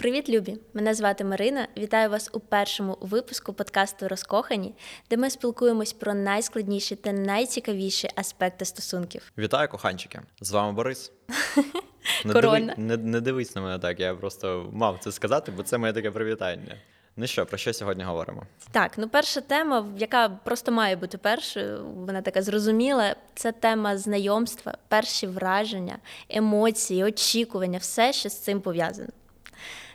Привіт, 0.00 0.28
любі! 0.28 0.56
Мене 0.74 0.94
звати 0.94 1.24
Марина. 1.24 1.68
Вітаю 1.78 2.10
вас 2.10 2.30
у 2.32 2.40
першому 2.40 2.98
випуску 3.00 3.52
подкасту 3.52 4.08
Розкохані, 4.08 4.74
де 5.10 5.16
ми 5.16 5.30
спілкуємось 5.30 5.92
про 5.92 6.14
найскладніші 6.14 6.96
та 6.96 7.12
найцікавіші 7.12 8.08
аспекти 8.14 8.64
стосунків. 8.64 9.32
Вітаю, 9.38 9.68
коханчики! 9.68 10.20
З 10.40 10.50
вами 10.50 10.72
Борис. 10.72 11.12
Не, 12.24 12.32
Корона. 12.32 12.74
диви- 12.74 12.78
не, 12.78 12.96
не 12.96 13.20
дивись 13.20 13.54
на 13.54 13.62
мене 13.62 13.78
так, 13.78 14.00
я 14.00 14.14
просто 14.14 14.70
мав 14.72 14.98
це 15.00 15.12
сказати, 15.12 15.52
бо 15.56 15.62
це 15.62 15.78
моє 15.78 15.92
таке 15.92 16.10
привітання. 16.10 16.76
Ну 17.16 17.26
що, 17.26 17.46
про 17.46 17.58
що 17.58 17.72
сьогодні 17.72 18.04
говоримо? 18.04 18.42
Так, 18.72 18.98
ну 18.98 19.08
перша 19.08 19.40
тема, 19.40 19.86
яка 19.98 20.28
просто 20.28 20.72
має 20.72 20.96
бути 20.96 21.18
першою, 21.18 21.84
вона 21.84 22.22
така 22.22 22.42
зрозуміла. 22.42 23.16
Це 23.34 23.52
тема 23.52 23.98
знайомства, 23.98 24.74
перші 24.88 25.26
враження, 25.26 25.98
емоції, 26.28 27.04
очікування, 27.04 27.78
все, 27.78 28.12
що 28.12 28.28
з 28.28 28.38
цим 28.38 28.60
пов'язано. 28.60 29.08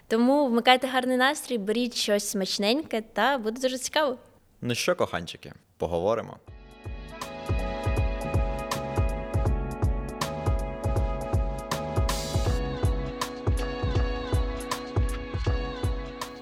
Тому 0.08 0.48
вмикайте 0.48 0.88
гарний 0.88 1.18
настрій, 1.18 1.58
беріть 1.58 1.95
щось 1.95 2.30
смачненьке 2.30 3.02
та 3.02 3.38
буде 3.38 3.62
дуже 3.62 3.77
цікаво. 3.77 4.18
Ну 4.62 4.76
що, 4.76 4.96
коханчики, 4.96 5.54
поговоримо. 5.77 6.38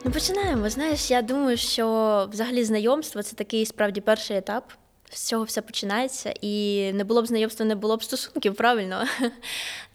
Ну, 0.05 0.11
починаємо. 0.11 0.69
Знаєш, 0.69 1.11
я 1.11 1.21
думаю, 1.21 1.57
що 1.57 2.27
взагалі 2.31 2.63
знайомство 2.63 3.23
це 3.23 3.35
такий 3.35 3.65
справді 3.65 4.01
перший 4.01 4.37
етап. 4.37 4.71
З 5.13 5.21
цього 5.21 5.43
все 5.43 5.61
починається, 5.61 6.33
і 6.41 6.91
не 6.93 7.03
було 7.03 7.21
б 7.21 7.27
знайомства, 7.27 7.65
не 7.65 7.75
було 7.75 7.97
б 7.97 8.03
стосунків, 8.03 8.55
правильно. 8.55 9.03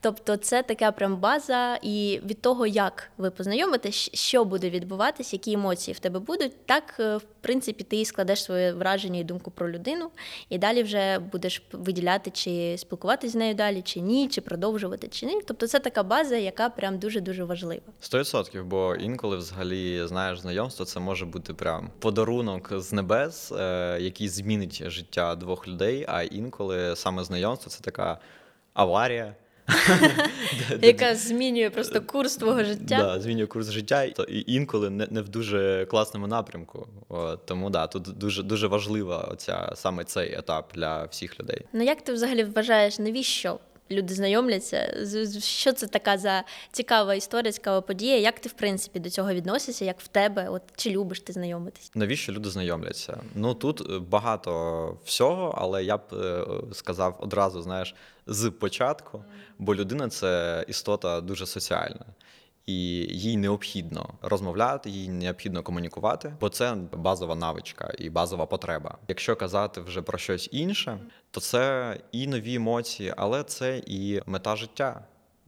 Тобто, 0.01 0.37
це 0.37 0.63
така 0.63 0.93
прям 0.93 1.17
база, 1.17 1.79
і 1.83 2.21
від 2.27 2.41
того, 2.41 2.67
як 2.67 3.11
ви 3.19 3.31
познайомитесь, 3.31 4.11
що 4.15 4.45
буде 4.45 4.71
відбуватись, 4.71 5.33
які 5.33 5.53
емоції 5.53 5.95
в 5.95 5.99
тебе 5.99 6.19
будуть, 6.19 6.67
так 6.67 6.95
е, 7.01 7.17
в 7.17 7.23
принципі 7.41 7.85
ти 7.85 8.05
складеш 8.05 8.45
своє 8.45 8.73
враження 8.73 9.21
і 9.21 9.25
думку 9.25 9.51
про 9.51 9.71
людину, 9.71 10.11
і 10.49 10.59
далі 10.59 10.83
вже 10.83 11.19
будеш 11.19 11.63
виділяти, 11.73 12.31
чи 12.31 12.75
спілкуватись 12.79 13.33
з 13.33 13.35
нею 13.35 13.55
далі, 13.55 13.83
чи 13.83 14.01
ні, 14.01 14.29
чи 14.29 14.41
продовжувати, 14.41 15.09
чи 15.09 15.27
ні. 15.27 15.41
Тобто, 15.47 15.67
це 15.67 15.79
така 15.79 16.03
база, 16.03 16.37
яка 16.37 16.69
прям 16.69 16.99
дуже 16.99 17.21
дуже 17.21 17.45
важлива. 17.45 17.83
Сто 18.01 18.19
відсотків, 18.19 18.67
бо 18.67 18.95
інколи 18.95 19.37
взагалі 19.37 20.07
знаєш 20.07 20.41
знайомство, 20.41 20.85
це 20.85 21.01
може 21.01 21.27
бути 21.27 21.55
прям 21.55 21.91
подарунок 21.99 22.73
з 22.73 22.93
небес, 22.93 23.53
е, 23.53 23.99
який 24.01 24.29
змінить 24.29 24.91
життя 24.91 25.08
двох 25.17 25.69
людей. 25.69 26.05
А 26.09 26.23
інколи 26.23 26.97
саме 26.97 27.25
знайомство 27.25 27.71
це 27.71 27.81
така 27.81 28.19
аварія. 28.75 29.35
яка 30.83 31.15
змінює 31.15 31.71
просто 31.71 32.01
курс 32.01 32.37
твого 32.37 32.65
життя. 32.65 32.97
Да, 32.99 33.21
змінює 33.21 33.47
курс 33.47 33.71
життя, 33.71 34.05
і- 34.05 34.15
і 34.29 34.53
інколи 34.53 34.91
не, 34.91 35.07
не 35.11 35.21
в 35.23 35.29
дуже 35.29 35.87
класному 35.91 36.27
напрямку. 36.27 36.89
Тому 37.45 37.71
да, 37.71 37.87
тут 37.87 38.03
дуже 38.03 38.43
дуже 38.43 38.67
важлива 38.67 39.19
оця 39.19 39.73
саме 39.75 40.05
цей 40.05 40.35
етап 40.35 40.73
для 40.75 41.05
всіх 41.05 41.41
людей. 41.41 41.67
Ну 41.73 41.85
як 41.85 42.03
ти 42.03 42.13
взагалі 42.13 42.45
вважаєш, 42.45 42.99
навіщо 42.99 43.59
люди 43.91 44.15
знайомляться? 44.15 45.07
Що 45.41 45.73
це 45.73 45.87
така 45.87 46.19
за 46.19 46.45
цікава 46.73 47.15
історія, 47.15 47.53
цікава 47.53 47.81
подія? 47.81 48.19
Як 48.19 48.41
ти 48.41 48.49
в 48.49 48.53
принципі 48.53 49.01
до 49.01 49.11
цього 49.11 49.33
відносишся? 49.33 49.85
Як 49.85 50.01
в 50.01 50.09
тебе? 50.09 50.49
От 50.49 50.63
чи 50.77 50.91
любиш 50.91 51.21
ти 51.21 51.33
знайомитись? 51.33 51.91
Навіщо 51.95 52.33
люди 52.33 52.51
знайомляться? 52.51 53.21
Ну 53.35 53.55
тут 53.55 53.91
е, 53.91 53.99
багато 53.99 54.99
всього, 55.05 55.55
але 55.59 55.85
я 55.85 55.97
б 55.97 56.01
е, 56.13 56.45
сказав 56.73 57.17
одразу, 57.21 57.63
знаєш, 57.63 57.95
з 58.27 58.51
початку, 58.51 59.25
бо 59.59 59.75
людина 59.75 60.09
це 60.09 60.65
істота 60.69 61.21
дуже 61.21 61.47
соціальна. 61.47 62.07
І 62.69 62.75
їй 63.19 63.37
необхідно 63.37 64.15
розмовляти, 64.23 64.91
їй 64.91 65.09
необхідно 65.09 65.63
комунікувати, 65.63 66.37
бо 66.41 66.49
це 66.49 66.75
базова 66.93 67.35
навичка 67.35 67.93
і 67.99 68.11
базова 68.11 68.47
потреба. 68.47 68.99
Якщо 69.09 69.37
казати 69.37 69.81
вже 69.81 70.03
про 70.03 70.19
щось 70.19 70.49
інше, 70.53 70.99
то 71.31 71.41
це 71.41 71.97
і 72.13 72.27
нові 72.27 72.55
емоції, 72.55 73.15
але 73.17 73.45
це 73.45 73.83
і 73.87 74.21
мета 74.27 74.57
життя. 74.57 75.05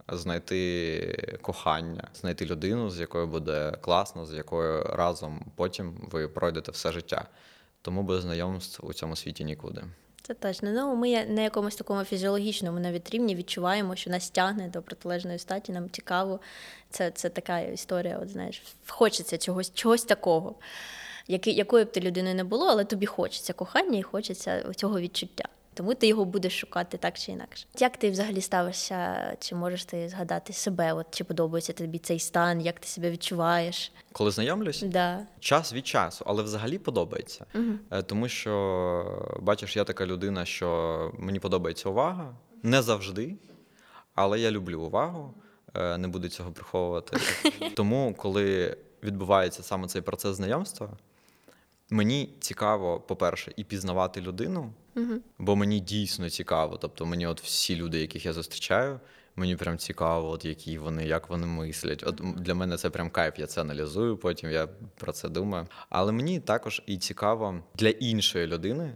Знайти 0.07 1.39
кохання, 1.41 2.07
знайти 2.13 2.45
людину, 2.45 2.89
з 2.89 2.99
якою 2.99 3.27
буде 3.27 3.77
класно, 3.81 4.25
з 4.25 4.33
якою 4.33 4.83
разом 4.83 5.51
потім 5.55 6.07
ви 6.11 6.27
пройдете 6.27 6.71
все 6.71 6.91
життя. 6.91 7.27
Тому 7.81 8.03
без 8.03 8.21
знайомств 8.21 8.85
у 8.85 8.93
цьому 8.93 9.15
світі 9.15 9.43
нікуди. 9.43 9.83
Це 10.23 10.33
точно. 10.33 10.71
Ну 10.71 10.95
ми 10.95 11.25
на 11.25 11.41
якомусь 11.41 11.75
такому 11.75 12.03
фізіологічному 12.03 12.79
навіть 12.79 13.09
рівні 13.09 13.35
відчуваємо, 13.35 13.95
що 13.95 14.09
нас 14.09 14.29
тягне 14.29 14.67
до 14.67 14.81
протилежної 14.81 15.39
статі, 15.39 15.71
нам 15.71 15.89
цікаво. 15.89 16.39
Це, 16.89 17.11
це 17.11 17.29
така 17.29 17.59
історія, 17.59 18.19
от 18.21 18.29
знаєш, 18.29 18.61
хочеться 18.87 19.37
чогось, 19.37 19.73
чогось 19.73 20.03
такого, 20.03 20.55
який, 21.27 21.55
якою 21.55 21.85
б 21.85 21.91
ти 21.91 22.01
людиною 22.01 22.35
не 22.35 22.43
було, 22.43 22.67
але 22.67 22.85
тобі 22.85 23.05
хочеться 23.05 23.53
кохання 23.53 23.99
і 23.99 24.03
хочеться 24.03 24.73
цього 24.73 24.99
відчуття. 24.99 25.45
Тому 25.73 25.93
ти 25.95 26.07
його 26.07 26.25
будеш 26.25 26.59
шукати 26.59 26.97
так 26.97 27.17
чи 27.19 27.31
інакше. 27.31 27.65
Як 27.79 27.97
ти 27.97 28.09
взагалі 28.11 28.41
ставишся? 28.41 29.17
Чи 29.39 29.55
можеш 29.55 29.85
ти 29.85 30.09
згадати 30.09 30.53
себе? 30.53 30.93
От 30.93 31.05
чи 31.11 31.23
подобається 31.23 31.73
тобі 31.73 31.99
цей 31.99 32.19
стан? 32.19 32.61
Як 32.61 32.79
ти 32.79 32.87
себе 32.87 33.11
відчуваєш? 33.11 33.91
Коли 34.11 34.31
знайомлюсь, 34.31 34.81
Да. 34.81 35.19
час 35.39 35.73
від 35.73 35.87
часу, 35.87 36.25
але 36.27 36.43
взагалі 36.43 36.77
подобається. 36.77 37.45
Е, 37.91 38.01
Тому 38.01 38.27
що, 38.27 39.35
бачиш, 39.41 39.75
я 39.77 39.83
така 39.83 40.05
людина, 40.05 40.45
що 40.45 41.11
мені 41.19 41.39
подобається 41.39 41.89
увага. 41.89 42.35
Не 42.63 42.81
завжди, 42.81 43.35
але 44.15 44.39
я 44.39 44.51
люблю 44.51 44.81
увагу, 44.81 45.33
е, 45.73 45.97
не 45.97 46.07
буду 46.07 46.29
цього 46.29 46.51
приховувати. 46.51 47.17
Тому, 47.75 48.15
коли 48.17 48.77
відбувається 49.03 49.63
саме 49.63 49.87
цей 49.87 50.01
процес 50.01 50.35
знайомства, 50.35 50.89
мені 51.91 52.29
цікаво, 52.39 52.99
по-перше, 52.99 53.51
і 53.55 53.63
пізнавати 53.63 54.21
людину, 54.21 54.73
бо 55.39 55.55
мені 55.55 55.79
дійсно 55.79 56.29
цікаво. 56.29 56.77
Тобто, 56.77 57.05
мені 57.05 57.27
от 57.27 57.41
всі 57.41 57.75
люди, 57.75 57.99
яких 57.99 58.25
я 58.25 58.33
зустрічаю, 58.33 58.99
мені 59.35 59.55
прям 59.55 59.77
цікаво, 59.77 60.29
от 60.29 60.45
які 60.45 60.77
вони, 60.77 61.05
як 61.05 61.29
вони 61.29 61.47
мислять. 61.47 62.03
От 62.07 62.21
для 62.37 62.53
мене 62.53 62.77
це 62.77 62.89
прям 62.89 63.09
кайф. 63.09 63.39
Я 63.39 63.47
це 63.47 63.61
аналізую, 63.61 64.17
потім 64.17 64.51
я 64.51 64.67
про 64.97 65.11
це 65.11 65.29
думаю. 65.29 65.67
Але 65.89 66.11
мені 66.11 66.39
також 66.39 66.81
і 66.85 66.97
цікаво 66.97 67.63
для 67.75 67.89
іншої 67.89 68.47
людини. 68.47 68.95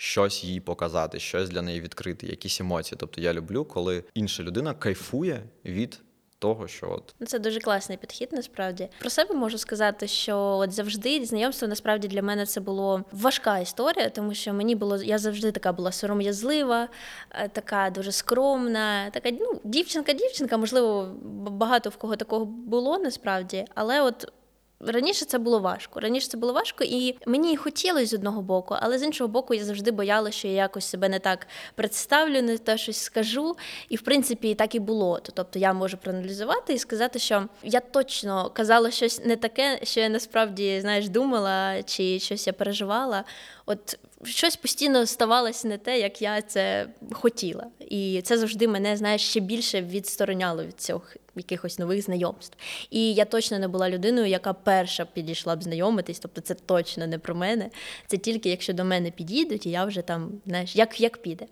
Щось 0.00 0.44
їй 0.44 0.60
показати, 0.60 1.18
щось 1.18 1.50
для 1.50 1.62
неї 1.62 1.80
відкрити, 1.80 2.26
якісь 2.26 2.60
емоції. 2.60 2.96
Тобто 3.00 3.20
я 3.20 3.32
люблю, 3.32 3.64
коли 3.64 4.04
інша 4.14 4.42
людина 4.42 4.74
кайфує 4.74 5.42
від 5.64 6.00
того, 6.38 6.68
що 6.68 6.90
от 6.90 7.14
Ну, 7.20 7.26
Це 7.26 7.38
дуже 7.38 7.60
класний 7.60 7.98
підхід, 7.98 8.28
насправді. 8.32 8.88
Про 8.98 9.10
себе 9.10 9.34
можу 9.34 9.58
сказати, 9.58 10.06
що 10.06 10.38
от 10.38 10.72
завжди 10.72 11.24
знайомство 11.24 11.68
насправді 11.68 12.08
для 12.08 12.22
мене 12.22 12.46
це 12.46 12.60
було 12.60 13.04
важка 13.12 13.58
історія, 13.58 14.10
тому 14.10 14.34
що 14.34 14.52
мені 14.52 14.74
було 14.74 15.02
я 15.02 15.18
завжди 15.18 15.52
така 15.52 15.72
була 15.72 15.92
сором'язлива, 15.92 16.88
е, 17.30 17.48
така 17.48 17.90
дуже 17.90 18.12
скромна, 18.12 19.10
така 19.10 19.30
ну, 19.30 19.60
дівчинка, 19.64 20.12
дівчинка, 20.12 20.56
можливо, 20.56 21.08
багато 21.50 21.90
в 21.90 21.96
кого 21.96 22.16
такого 22.16 22.44
було 22.44 22.98
насправді, 22.98 23.64
але 23.74 24.02
от. 24.02 24.32
Раніше 24.80 25.24
це 25.24 25.38
було 25.38 25.58
важко. 25.58 26.00
Раніше 26.00 26.28
це 26.28 26.36
було 26.36 26.52
важко, 26.52 26.84
і 26.84 27.16
мені 27.26 27.56
хотілося 27.56 28.06
з 28.06 28.14
одного 28.14 28.42
боку, 28.42 28.76
але 28.80 28.98
з 28.98 29.02
іншого 29.02 29.28
боку, 29.28 29.54
я 29.54 29.64
завжди 29.64 29.90
боялася, 29.90 30.38
що 30.38 30.48
я 30.48 30.54
якось 30.54 30.84
себе 30.84 31.08
не 31.08 31.18
так 31.18 31.46
представлю, 31.74 32.42
не 32.42 32.58
те 32.58 32.78
щось 32.78 32.96
скажу. 32.96 33.56
І 33.88 33.96
в 33.96 34.00
принципі 34.00 34.54
так 34.54 34.74
і 34.74 34.78
було. 34.78 35.20
Тобто 35.34 35.58
я 35.58 35.72
можу 35.72 35.96
проаналізувати 35.96 36.74
і 36.74 36.78
сказати, 36.78 37.18
що 37.18 37.48
я 37.62 37.80
точно 37.80 38.50
казала 38.50 38.90
щось 38.90 39.24
не 39.24 39.36
таке, 39.36 39.80
що 39.82 40.00
я 40.00 40.08
насправді 40.08 40.80
знаєш, 40.80 41.08
думала, 41.08 41.82
чи 41.82 42.18
щось 42.18 42.46
я 42.46 42.52
переживала. 42.52 43.24
От 43.66 43.98
щось 44.24 44.56
постійно 44.56 45.06
ставалося 45.06 45.68
не 45.68 45.78
те, 45.78 46.00
як 46.00 46.22
я 46.22 46.42
це 46.42 46.88
хотіла. 47.12 47.66
І 47.80 48.22
це 48.24 48.38
завжди 48.38 48.68
мене, 48.68 48.96
знаєш, 48.96 49.22
ще 49.22 49.40
більше 49.40 49.82
відстороняло 49.82 50.64
від 50.64 50.80
цих 50.80 51.16
якихось 51.36 51.78
нових 51.78 52.02
знайомств. 52.02 52.58
І 52.90 53.14
я 53.14 53.24
точно 53.24 53.58
не 53.58 53.68
була 53.68 53.90
людиною, 53.90 54.26
яка 54.26 54.52
перша 54.52 55.04
підійшла 55.04 55.56
б 55.56 55.62
знайомитись. 55.62 56.18
Тобто 56.18 56.40
це 56.40 56.54
точно 56.54 57.06
не 57.06 57.18
про 57.18 57.34
мене. 57.34 57.70
Це 58.06 58.16
тільки 58.16 58.50
якщо 58.50 58.72
до 58.72 58.84
мене 58.84 59.10
підійдуть, 59.10 59.66
і 59.66 59.70
я 59.70 59.84
вже 59.84 60.02
там, 60.02 60.30
знаєш, 60.46 60.76
як, 60.76 61.00
як 61.00 61.18
піде. 61.18 61.46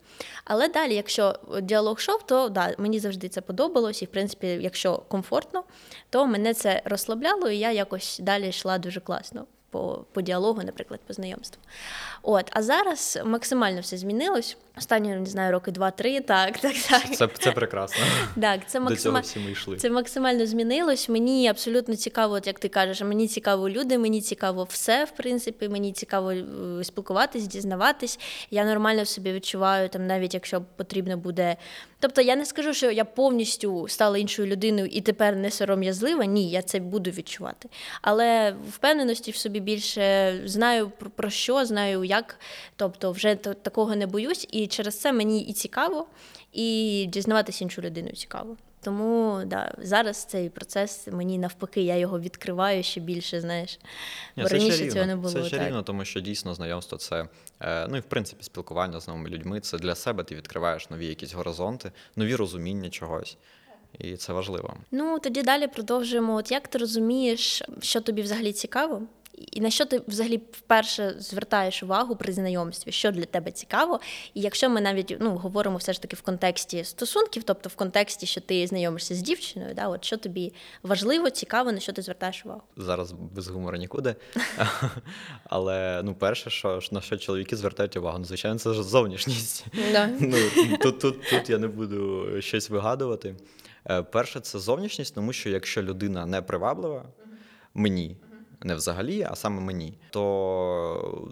Але 0.44 0.68
далі, 0.68 0.94
якщо 0.94 1.38
діалог 1.62 1.96
йшов, 1.98 2.22
то 2.26 2.48
да, 2.48 2.74
мені 2.78 2.98
завжди 2.98 3.28
це 3.28 3.40
подобалось. 3.40 4.02
І 4.02 4.04
в 4.04 4.08
принципі, 4.08 4.46
якщо 4.46 5.02
комфортно, 5.08 5.64
то 6.10 6.26
мене 6.26 6.54
це 6.54 6.82
розслабляло, 6.84 7.50
і 7.50 7.58
я 7.58 7.72
якось 7.72 8.18
далі 8.22 8.48
йшла 8.48 8.78
дуже 8.78 9.00
класно 9.00 9.46
по, 9.70 10.04
по 10.12 10.22
діалогу, 10.22 10.62
наприклад, 10.62 11.00
по 11.06 11.12
знайомству. 11.12 11.62
От, 12.22 12.50
а 12.52 12.62
зараз 12.62 13.18
максимально 13.24 13.80
все 13.80 13.96
змінилось. 13.96 14.56
Останні 14.78 15.14
не 15.14 15.26
знаю, 15.26 15.52
роки 15.52 15.70
два-три. 15.70 16.20
Так, 16.20 16.58
так, 16.58 16.74
так. 16.90 17.14
Це 17.14 17.28
це 17.38 17.52
прекрасно. 17.52 18.04
Так, 18.40 18.60
це 18.66 18.80
максима... 18.80 18.90
До 18.90 18.96
цього 18.96 19.20
всі 19.20 19.38
ми 19.38 19.50
йшли. 19.50 19.76
Це 19.76 19.90
максимально 19.90 20.46
змінилось. 20.46 21.08
Мені 21.08 21.48
абсолютно 21.48 21.96
цікаво, 21.96 22.34
от 22.34 22.46
як 22.46 22.58
ти 22.58 22.68
кажеш, 22.68 23.00
мені 23.00 23.28
цікаво 23.28 23.70
люди, 23.70 23.98
мені 23.98 24.20
цікаво 24.20 24.66
все, 24.70 25.04
в 25.04 25.10
принципі, 25.10 25.68
мені 25.68 25.92
цікаво 25.92 26.30
е, 26.32 26.44
спілкуватись, 26.84 27.46
дізнаватись. 27.46 28.18
Я 28.50 28.64
нормально 28.64 29.02
в 29.02 29.08
собі 29.08 29.32
відчуваю, 29.32 29.88
там, 29.88 30.06
навіть 30.06 30.34
якщо 30.34 30.62
потрібно 30.76 31.16
буде. 31.16 31.56
Тобто 32.00 32.22
я 32.22 32.36
не 32.36 32.46
скажу, 32.46 32.74
що 32.74 32.90
я 32.90 33.04
повністю 33.04 33.88
стала 33.88 34.18
іншою 34.18 34.48
людиною 34.48 34.86
і 34.86 35.00
тепер 35.00 35.36
не 35.36 35.50
сором'язлива. 35.50 36.24
Ні, 36.24 36.50
я 36.50 36.62
це 36.62 36.78
буду 36.78 37.10
відчувати. 37.10 37.68
Але 38.02 38.56
впевненості 38.68 39.30
в 39.30 39.36
собі 39.36 39.60
більше 39.60 40.34
знаю 40.44 40.92
про 41.16 41.30
що, 41.30 41.64
знаю 41.64 42.04
як. 42.04 42.38
Тобто, 42.76 43.12
вже 43.12 43.34
такого 43.34 43.96
не 43.96 44.06
боюсь, 44.06 44.46
і 44.50 44.65
через 44.68 45.00
це 45.00 45.12
мені 45.12 45.42
і 45.42 45.52
цікаво, 45.52 46.06
і 46.52 47.06
дізнаватися 47.08 47.64
іншу 47.64 47.82
людину 47.82 48.10
цікаво. 48.10 48.56
Тому 48.86 49.42
да, 49.46 49.74
зараз 49.78 50.24
цей 50.24 50.48
процес 50.48 51.08
мені 51.12 51.38
навпаки, 51.38 51.82
я 51.82 51.96
його 51.96 52.20
відкриваю 52.20 52.82
ще 52.82 53.00
більше. 53.00 53.40
Знаєш, 53.40 53.78
Ні, 54.36 54.42
бо 54.42 54.48
раніше 54.48 54.78
рівно. 54.78 54.92
цього 54.92 55.06
не 55.06 55.16
було. 55.16 55.32
Це 55.32 55.50
чарівно, 55.50 55.82
тому 55.82 56.04
що 56.04 56.20
дійсно 56.20 56.54
знайомство 56.54 56.98
це 56.98 57.28
е, 57.60 57.86
ну 57.88 57.96
і 57.96 58.00
в 58.00 58.04
принципі 58.04 58.42
спілкування 58.42 59.00
з 59.00 59.08
новими 59.08 59.28
людьми. 59.28 59.60
Це 59.60 59.78
для 59.78 59.94
себе 59.94 60.24
ти 60.24 60.34
відкриваєш 60.34 60.90
нові 60.90 61.06
якісь 61.06 61.32
горизонти, 61.32 61.92
нові 62.16 62.34
розуміння 62.34 62.90
чогось. 62.90 63.36
І 63.98 64.16
це 64.16 64.32
важливо. 64.32 64.76
Ну 64.90 65.18
тоді 65.18 65.42
далі 65.42 65.66
продовжуємо. 65.66 66.34
От 66.34 66.50
як 66.50 66.68
ти 66.68 66.78
розумієш, 66.78 67.62
що 67.82 68.00
тобі 68.00 68.22
взагалі 68.22 68.52
цікаво? 68.52 69.02
І 69.36 69.60
на 69.60 69.70
що 69.70 69.84
ти 69.84 70.02
взагалі 70.08 70.40
вперше 70.52 71.14
звертаєш 71.18 71.82
увагу 71.82 72.16
при 72.16 72.32
знайомстві, 72.32 72.92
що 72.92 73.10
для 73.10 73.24
тебе 73.24 73.50
цікаво? 73.50 74.00
І 74.34 74.40
якщо 74.40 74.70
ми 74.70 74.80
навіть 74.80 75.16
ну, 75.20 75.30
говоримо 75.36 75.76
все 75.76 75.92
ж 75.92 76.02
таки 76.02 76.16
в 76.16 76.22
контексті 76.22 76.84
стосунків, 76.84 77.42
тобто 77.42 77.68
в 77.68 77.74
контексті, 77.74 78.26
що 78.26 78.40
ти 78.40 78.66
знайомишся 78.66 79.14
з 79.14 79.22
дівчиною, 79.22 79.74
да, 79.74 79.88
от 79.88 80.04
що 80.04 80.16
тобі 80.16 80.52
важливо, 80.82 81.30
цікаво, 81.30 81.72
на 81.72 81.80
що 81.80 81.92
ти 81.92 82.02
звертаєш 82.02 82.46
увагу? 82.46 82.62
Зараз 82.76 83.12
без 83.12 83.48
гумору 83.48 83.76
нікуди. 83.76 84.14
Але 85.44 86.00
ну, 86.04 86.14
перше, 86.14 86.50
що 86.50 86.80
на 86.92 87.00
що 87.00 87.16
чоловіки 87.16 87.56
звертають 87.56 87.96
увагу, 87.96 88.18
ну, 88.18 88.24
звичайно, 88.24 88.58
це 88.58 88.74
ж 88.74 88.82
зовнішність. 88.82 89.66
Ну, 90.20 90.36
Тут 90.80 90.98
тут, 90.98 91.30
тут 91.30 91.50
я 91.50 91.58
не 91.58 91.68
буду 91.68 92.26
щось 92.40 92.70
вигадувати. 92.70 93.34
Е, 93.90 94.02
перше, 94.02 94.40
це 94.40 94.58
зовнішність, 94.58 95.14
тому 95.14 95.32
що 95.32 95.50
якщо 95.50 95.82
людина 95.82 96.26
не 96.26 96.42
приваблива, 96.42 97.04
мені 97.74 98.16
не 98.64 98.74
взагалі, 98.74 99.26
а 99.30 99.36
саме 99.36 99.60
мені, 99.60 99.98
то 100.10 101.28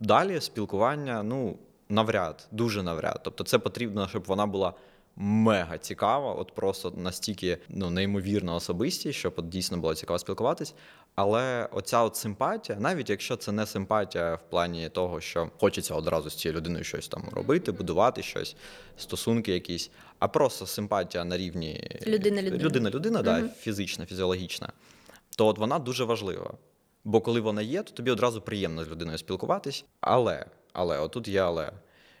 далі 0.00 0.40
спілкування, 0.40 1.22
ну, 1.22 1.58
навряд, 1.88 2.48
дуже 2.50 2.82
навряд. 2.82 3.20
Тобто, 3.24 3.44
це 3.44 3.58
потрібно, 3.58 4.08
щоб 4.08 4.24
вона 4.26 4.46
була. 4.46 4.74
Мега 5.16 5.78
цікава, 5.78 6.34
от 6.34 6.54
просто 6.54 6.92
настільки 6.96 7.58
ну 7.68 7.90
неймовірна 7.90 8.54
особистість, 8.54 9.18
щоб 9.18 9.32
от 9.36 9.48
дійсно 9.48 9.78
було 9.78 9.94
цікаво 9.94 10.18
спілкуватись. 10.18 10.74
Але 11.14 11.68
оця 11.72 12.02
от 12.02 12.16
симпатія, 12.16 12.78
навіть 12.80 13.10
якщо 13.10 13.36
це 13.36 13.52
не 13.52 13.66
симпатія 13.66 14.34
в 14.34 14.50
плані 14.50 14.88
того, 14.88 15.20
що 15.20 15.50
хочеться 15.60 15.94
одразу 15.94 16.30
з 16.30 16.34
цією 16.34 16.58
людиною 16.58 16.84
щось 16.84 17.08
там 17.08 17.28
робити, 17.32 17.72
будувати 17.72 18.22
щось, 18.22 18.56
стосунки 18.96 19.52
якісь, 19.52 19.90
а 20.18 20.28
просто 20.28 20.66
симпатія 20.66 21.24
на 21.24 21.36
рівні 21.36 22.00
людина-людина, 22.06 22.64
людина-людина, 22.64 23.18
угу. 23.18 23.24
да, 23.24 23.48
фізична, 23.48 24.06
фізіологічна 24.06 24.72
то 25.36 25.46
от 25.46 25.58
вона 25.58 25.78
дуже 25.78 26.04
важлива. 26.04 26.50
Бо 27.04 27.20
коли 27.20 27.40
вона 27.40 27.62
є, 27.62 27.82
то 27.82 27.92
тобі 27.92 28.10
одразу 28.10 28.40
приємно 28.40 28.84
з 28.84 28.88
людиною 28.88 29.18
спілкуватись. 29.18 29.84
Але, 30.00 30.46
але, 30.72 30.98
отут 30.98 31.28
є 31.28 31.40
але, 31.40 31.72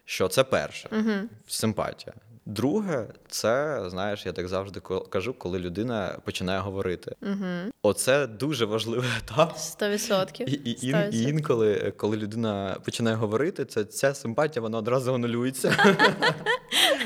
що 0.04 0.28
це 0.28 0.44
перше 0.44 0.88
угу. 0.92 1.28
симпатія. 1.46 2.14
Друге, 2.46 3.06
це 3.28 3.82
знаєш, 3.90 4.26
я 4.26 4.32
так 4.32 4.48
завжди 4.48 4.80
кажу, 5.10 5.34
коли 5.34 5.58
людина 5.58 6.18
починає 6.24 6.60
говорити. 6.60 7.16
Угу. 7.22 7.72
Оце 7.82 8.26
дуже 8.26 8.64
важливий 8.64 9.10
етап. 9.18 9.56
100%. 9.56 10.42
І, 10.42 10.70
і, 10.70 11.16
і 11.18 11.22
інколи, 11.22 11.92
коли 11.96 12.16
людина 12.16 12.76
починає 12.84 13.16
говорити, 13.16 13.64
це 13.64 13.84
ця 13.84 14.14
симпатія 14.14 14.62
вона 14.62 14.78
одразу 14.78 15.14
анулюється. 15.14 15.94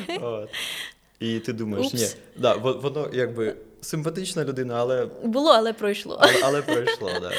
І 1.20 1.38
ти 1.38 1.52
думаєш, 1.52 1.92
ні, 1.92 2.06
да, 2.36 2.54
воно 2.54 3.10
якби 3.12 3.56
симпатична 3.86 4.44
людина, 4.44 4.74
але 4.74 5.06
було, 5.24 5.50
але 5.50 5.72
пройшло. 5.72 6.18
Але, 6.20 6.40
але 6.44 6.62
пройшло, 6.62 7.10
да. 7.20 7.32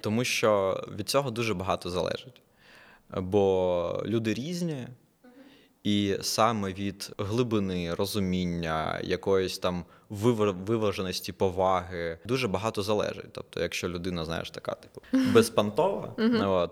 Тому 0.00 0.24
що 0.24 0.80
від 0.98 1.08
цього 1.08 1.30
дуже 1.30 1.54
багато 1.54 1.90
залежить. 1.90 2.42
Бо 3.16 4.02
люди 4.06 4.34
різні, 4.34 4.86
і 5.84 6.16
саме 6.20 6.72
від 6.72 7.12
глибини 7.18 7.94
розуміння, 7.94 9.00
якоїсь 9.02 9.58
там 9.58 9.84
виваженості, 10.08 11.32
поваги 11.32 12.18
дуже 12.24 12.48
багато 12.48 12.82
залежить. 12.82 13.32
Тобто, 13.32 13.60
якщо 13.60 13.88
людина, 13.88 14.24
знаєш, 14.24 14.50
така 14.50 14.74
типу 14.74 15.02
безпантова, 15.34 16.14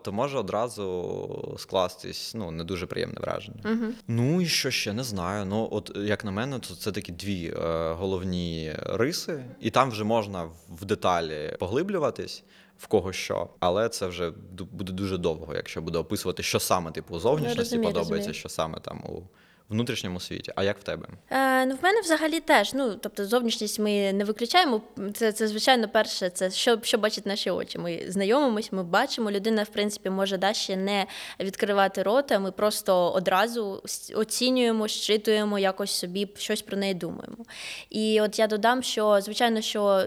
то 0.02 0.12
може 0.12 0.38
одразу 0.38 1.56
скластись 1.58 2.34
ну 2.34 2.50
не 2.50 2.64
дуже 2.64 2.86
приємне 2.86 3.20
враження. 3.20 3.92
Ну 4.08 4.40
і 4.40 4.46
що 4.46 4.70
ще 4.70 4.92
не 4.92 5.04
знаю. 5.04 5.46
Ну, 5.46 5.68
от 5.70 5.92
як 5.96 6.24
на 6.24 6.30
мене, 6.30 6.58
то 6.58 6.74
це 6.74 6.92
такі 6.92 7.12
дві 7.12 7.54
е, 7.56 7.92
головні 7.92 8.72
риси, 8.86 9.44
і 9.60 9.70
там 9.70 9.90
вже 9.90 10.04
можна 10.04 10.48
в 10.68 10.84
деталі 10.84 11.56
поглиблюватись 11.60 12.44
в 12.82 12.86
кого 12.86 13.12
що, 13.12 13.48
але 13.60 13.88
це 13.88 14.06
вже 14.06 14.32
буде 14.72 14.92
дуже 14.92 15.18
довго, 15.18 15.54
якщо 15.54 15.82
буде 15.82 15.98
описувати, 15.98 16.42
що 16.42 16.60
саме 16.60 16.90
типу 16.90 17.18
зовнішності 17.18 17.58
розумію, 17.58 17.86
подобається, 17.86 18.14
розумію. 18.14 18.34
що 18.34 18.48
саме 18.48 18.80
там 18.80 19.04
у. 19.04 19.22
Внутрішньому 19.68 20.20
світі, 20.20 20.52
а 20.56 20.64
як 20.64 20.78
в 20.78 20.82
тебе? 20.82 21.08
Е, 21.30 21.66
Ну, 21.66 21.74
в 21.74 21.78
мене 21.82 22.00
взагалі 22.00 22.40
теж. 22.40 22.74
Ну 22.74 22.94
тобто, 22.94 23.24
зовнішність 23.26 23.78
ми 23.78 24.12
не 24.12 24.24
виключаємо. 24.24 24.80
Це 25.14 25.32
це 25.32 25.48
звичайно 25.48 25.88
перше, 25.88 26.30
це 26.30 26.50
що 26.50 26.78
що 26.82 26.98
бачать 26.98 27.26
наші 27.26 27.50
очі. 27.50 27.78
Ми 27.78 28.04
знайомимось, 28.08 28.72
ми 28.72 28.82
бачимо. 28.82 29.30
Людина, 29.30 29.62
в 29.62 29.68
принципі, 29.68 30.10
може 30.10 30.36
да, 30.36 30.52
ще 30.52 30.76
не 30.76 31.06
відкривати 31.40 32.02
рота. 32.02 32.38
Ми 32.38 32.52
просто 32.52 33.10
одразу 33.10 33.82
оцінюємо, 34.14 34.88
щитуємо 34.88 35.58
якось 35.58 35.90
собі 35.90 36.28
щось 36.36 36.62
про 36.62 36.76
неї 36.76 36.94
думаємо. 36.94 37.44
І 37.90 38.20
от 38.20 38.38
я 38.38 38.46
додам, 38.46 38.82
що 38.82 39.20
звичайно, 39.20 39.60
що 39.60 40.04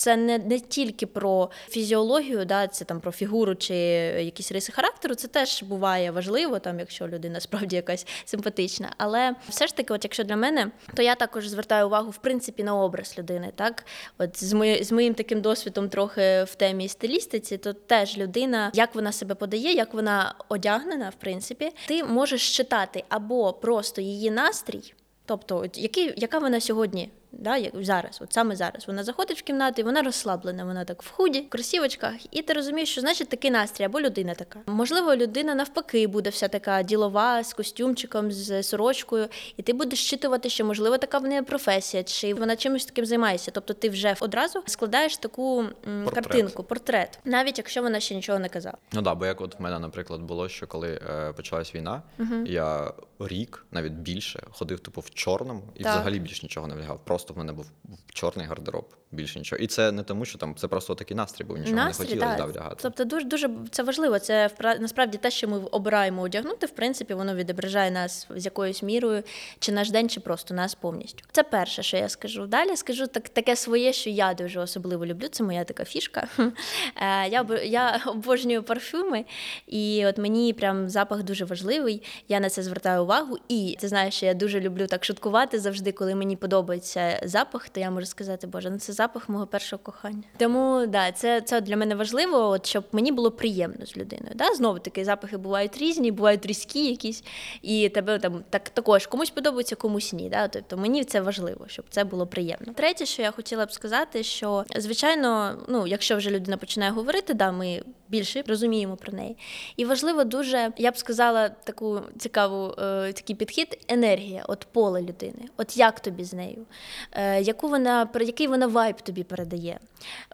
це 0.00 0.16
не 0.16 0.38
не 0.38 0.60
тільки 0.60 1.06
про 1.06 1.50
фізіологію, 1.68 2.44
да, 2.44 2.66
це 2.66 2.84
там 2.84 3.00
про 3.00 3.12
фігуру 3.12 3.54
чи 3.54 3.74
якісь 3.74 4.52
риси 4.52 4.72
характеру. 4.72 5.14
Це 5.14 5.28
теж 5.28 5.62
буває 5.62 6.10
важливо, 6.10 6.58
там, 6.58 6.78
якщо 6.78 7.08
людина 7.08 7.40
справді 7.40 7.76
якась 7.76 8.06
симпатична. 8.24 8.92
Але 8.98 9.34
все 9.48 9.66
ж 9.66 9.76
таки, 9.76 9.94
от 9.94 10.04
якщо 10.04 10.24
для 10.24 10.36
мене, 10.36 10.70
то 10.94 11.02
я 11.02 11.14
також 11.14 11.48
звертаю 11.48 11.86
увагу 11.86 12.10
в 12.10 12.16
принципі 12.16 12.64
на 12.64 12.76
образ 12.76 13.14
людини. 13.18 13.52
Так, 13.56 13.84
от 14.18 14.44
з 14.44 14.52
моїм 14.52 14.84
з 14.84 14.92
моїм 14.92 15.14
таким 15.14 15.40
досвідом, 15.40 15.88
трохи 15.88 16.42
в 16.42 16.54
темі 16.54 16.88
стилістиці, 16.88 17.58
то 17.58 17.72
теж 17.72 18.18
людина, 18.18 18.70
як 18.74 18.94
вона 18.94 19.12
себе 19.12 19.34
подає, 19.34 19.72
як 19.72 19.94
вона 19.94 20.34
одягнена, 20.48 21.08
в 21.08 21.14
принципі, 21.14 21.70
ти 21.88 22.04
можеш 22.04 22.56
читати 22.56 23.04
або 23.08 23.52
просто 23.52 24.00
її 24.00 24.30
настрій. 24.30 24.94
Тобто, 25.26 25.66
який, 25.74 26.12
яка 26.16 26.38
вона 26.38 26.60
сьогодні 26.60 27.10
да, 27.32 27.56
як 27.56 27.72
зараз, 27.80 28.18
от 28.22 28.32
саме 28.32 28.56
зараз. 28.56 28.86
Вона 28.86 29.04
заходить 29.04 29.38
в 29.38 29.42
кімнату, 29.42 29.80
і 29.80 29.84
вона 29.84 30.02
розслаблена, 30.02 30.64
вона 30.64 30.84
так 30.84 31.02
в 31.02 31.10
худі, 31.10 31.40
в 31.40 31.48
кросівочках, 31.48 32.14
і 32.30 32.42
ти 32.42 32.52
розумієш, 32.52 32.92
що 32.92 33.00
значить 33.00 33.28
такий 33.28 33.50
настрій, 33.50 33.84
або 33.84 34.00
людина 34.00 34.34
така. 34.34 34.60
Можливо, 34.66 35.16
людина 35.16 35.54
навпаки 35.54 36.06
буде 36.06 36.30
вся 36.30 36.48
така 36.48 36.82
ділова 36.82 37.44
з 37.44 37.52
костюмчиком, 37.52 38.32
з 38.32 38.62
сорочкою, 38.62 39.28
і 39.56 39.62
ти 39.62 39.72
будеш 39.72 39.98
щитувати, 39.98 40.48
що 40.48 40.64
можливо 40.64 40.98
така 40.98 41.18
в 41.18 41.24
неї 41.24 41.42
професія, 41.42 42.02
чи 42.02 42.34
вона 42.34 42.56
чимось 42.56 42.84
таким 42.84 43.06
займається. 43.06 43.50
Тобто 43.50 43.74
ти 43.74 43.88
вже 43.88 44.16
одразу 44.20 44.62
складаєш 44.66 45.16
таку 45.16 45.64
портрет. 45.84 46.14
картинку, 46.14 46.62
портрет, 46.62 47.18
навіть 47.24 47.58
якщо 47.58 47.82
вона 47.82 48.00
ще 48.00 48.14
нічого 48.14 48.38
не 48.38 48.48
казала. 48.48 48.76
Ну 48.92 49.02
да, 49.02 49.14
бо 49.14 49.26
як 49.26 49.40
от 49.40 49.58
в 49.58 49.62
мене, 49.62 49.78
наприклад, 49.78 50.20
було, 50.20 50.48
що 50.48 50.66
коли 50.66 51.00
е, 51.10 51.32
почалась 51.32 51.74
війна, 51.74 52.02
uh 52.18 52.46
я 52.46 52.92
рік, 53.18 53.66
навіть 53.70 53.92
більше, 53.92 54.42
ходив 54.50 54.80
типу 54.80 55.00
в 55.00 55.10
чорному 55.10 55.62
і 55.74 55.82
так. 55.82 55.92
взагалі 55.92 56.18
більш 56.18 56.42
нічого 56.42 56.66
не 56.66 56.74
вдягав 56.74 57.00
просто 57.04 57.19
в 57.28 57.38
мене 57.38 57.52
був 57.52 57.70
чорний 58.12 58.46
гардероб. 58.46 58.94
Більше 59.12 59.38
нічого. 59.38 59.62
І 59.62 59.66
це 59.66 59.92
не 59.92 60.02
тому, 60.02 60.24
що 60.24 60.38
там 60.38 60.54
це 60.54 60.68
просто 60.68 60.94
такий 60.94 61.16
настрій, 61.16 61.44
був 61.44 61.58
нічого 61.58 61.76
настрій, 61.76 62.04
не 62.04 62.10
хотілося 62.10 62.36
да. 62.36 62.44
вдягати. 62.44 62.76
Тобто, 62.82 63.04
дуже 63.04 63.26
дуже 63.26 63.50
це 63.70 63.82
важливо. 63.82 64.18
Це 64.18 64.50
насправді 64.80 65.18
те, 65.18 65.30
що 65.30 65.48
ми 65.48 65.58
обираємо 65.58 66.22
одягнути, 66.22 66.66
в 66.66 66.70
принципі, 66.70 67.14
воно 67.14 67.34
відображає 67.34 67.90
нас 67.90 68.26
з 68.36 68.44
якоюсь 68.44 68.82
мірою, 68.82 69.22
чи 69.58 69.72
наш 69.72 69.90
день, 69.90 70.08
чи 70.08 70.20
просто 70.20 70.54
нас 70.54 70.74
повністю. 70.74 71.24
Це 71.32 71.42
перше, 71.42 71.82
що 71.82 71.96
я 71.96 72.08
скажу. 72.08 72.46
Далі 72.46 72.76
скажу 72.76 73.06
так, 73.06 73.28
таке 73.28 73.56
своє, 73.56 73.92
що 73.92 74.10
я 74.10 74.34
дуже 74.34 74.60
особливо 74.60 75.06
люблю. 75.06 75.28
Це 75.28 75.44
моя 75.44 75.64
така 75.64 75.84
фішка. 75.84 76.28
Е, 76.96 77.28
я 77.28 77.46
я 77.64 78.00
обожнюю 78.06 78.62
парфюми, 78.62 79.24
і 79.66 80.06
от 80.06 80.18
мені 80.18 80.52
прям 80.52 80.88
запах 80.88 81.22
дуже 81.22 81.44
важливий. 81.44 82.02
Я 82.28 82.40
на 82.40 82.50
це 82.50 82.62
звертаю 82.62 83.02
увагу. 83.02 83.38
І 83.48 83.76
ти 83.80 83.88
знаєш, 83.88 84.14
що 84.14 84.26
я 84.26 84.34
дуже 84.34 84.60
люблю 84.60 84.86
так 84.86 85.04
шуткувати 85.04 85.58
завжди, 85.60 85.92
коли 85.92 86.14
мені 86.14 86.36
подобається 86.36 87.09
запах, 87.22 87.68
то 87.68 87.80
я 87.80 87.90
можу 87.90 88.06
сказати, 88.06 88.46
боже, 88.46 88.70
ну 88.70 88.78
це 88.78 88.92
запах 88.92 89.28
мого 89.28 89.46
першого 89.46 89.82
кохання. 89.82 90.22
Тому 90.36 90.86
да, 90.86 91.12
це 91.12 91.40
це 91.40 91.60
для 91.60 91.76
мене 91.76 91.94
важливо, 91.94 92.48
от 92.48 92.66
щоб 92.66 92.84
мені 92.92 93.12
було 93.12 93.30
приємно 93.30 93.86
з 93.86 93.96
людиною. 93.96 94.32
Да? 94.34 94.54
Знову 94.54 94.78
таки, 94.78 95.04
запахи 95.04 95.36
бувають 95.36 95.78
різні, 95.78 96.10
бувають 96.10 96.46
різкі 96.46 96.86
якісь, 96.86 97.24
і 97.62 97.88
тебе 97.88 98.18
там 98.18 98.44
так 98.50 98.68
також 98.68 99.06
комусь 99.06 99.30
подобається, 99.30 99.76
комусь 99.76 100.12
ні. 100.12 100.28
Да? 100.28 100.48
Тобто 100.48 100.76
мені 100.76 101.04
це 101.04 101.20
важливо, 101.20 101.64
щоб 101.68 101.84
це 101.90 102.04
було 102.04 102.26
приємно. 102.26 102.72
Третє, 102.74 103.06
що 103.06 103.22
я 103.22 103.30
хотіла 103.30 103.66
б 103.66 103.72
сказати, 103.72 104.22
що 104.22 104.64
звичайно, 104.76 105.58
ну 105.68 105.86
якщо 105.86 106.16
вже 106.16 106.30
людина 106.30 106.56
починає 106.56 106.92
говорити, 106.92 107.34
да, 107.34 107.52
ми 107.52 107.82
більше 108.10 108.42
розуміємо 108.46 108.96
про 108.96 109.12
неї. 109.12 109.36
І 109.76 109.84
важливо 109.84 110.24
дуже, 110.24 110.72
я 110.76 110.90
б 110.90 110.96
сказала, 110.96 111.48
таку 111.48 112.00
цікаву 112.18 112.74
е, 112.78 113.12
такий 113.12 113.36
підхід 113.36 113.78
енергія, 113.88 114.44
от 114.48 114.66
поле 114.72 115.02
людини. 115.02 115.48
От 115.56 115.76
як 115.76 116.00
тобі 116.00 116.24
з 116.24 116.32
нею, 116.32 116.66
е, 117.12 117.42
яку 117.42 117.68
вона 117.68 118.08
який 118.20 118.46
вона 118.46 118.66
вайб 118.66 119.00
тобі 119.00 119.22
передає. 119.22 119.78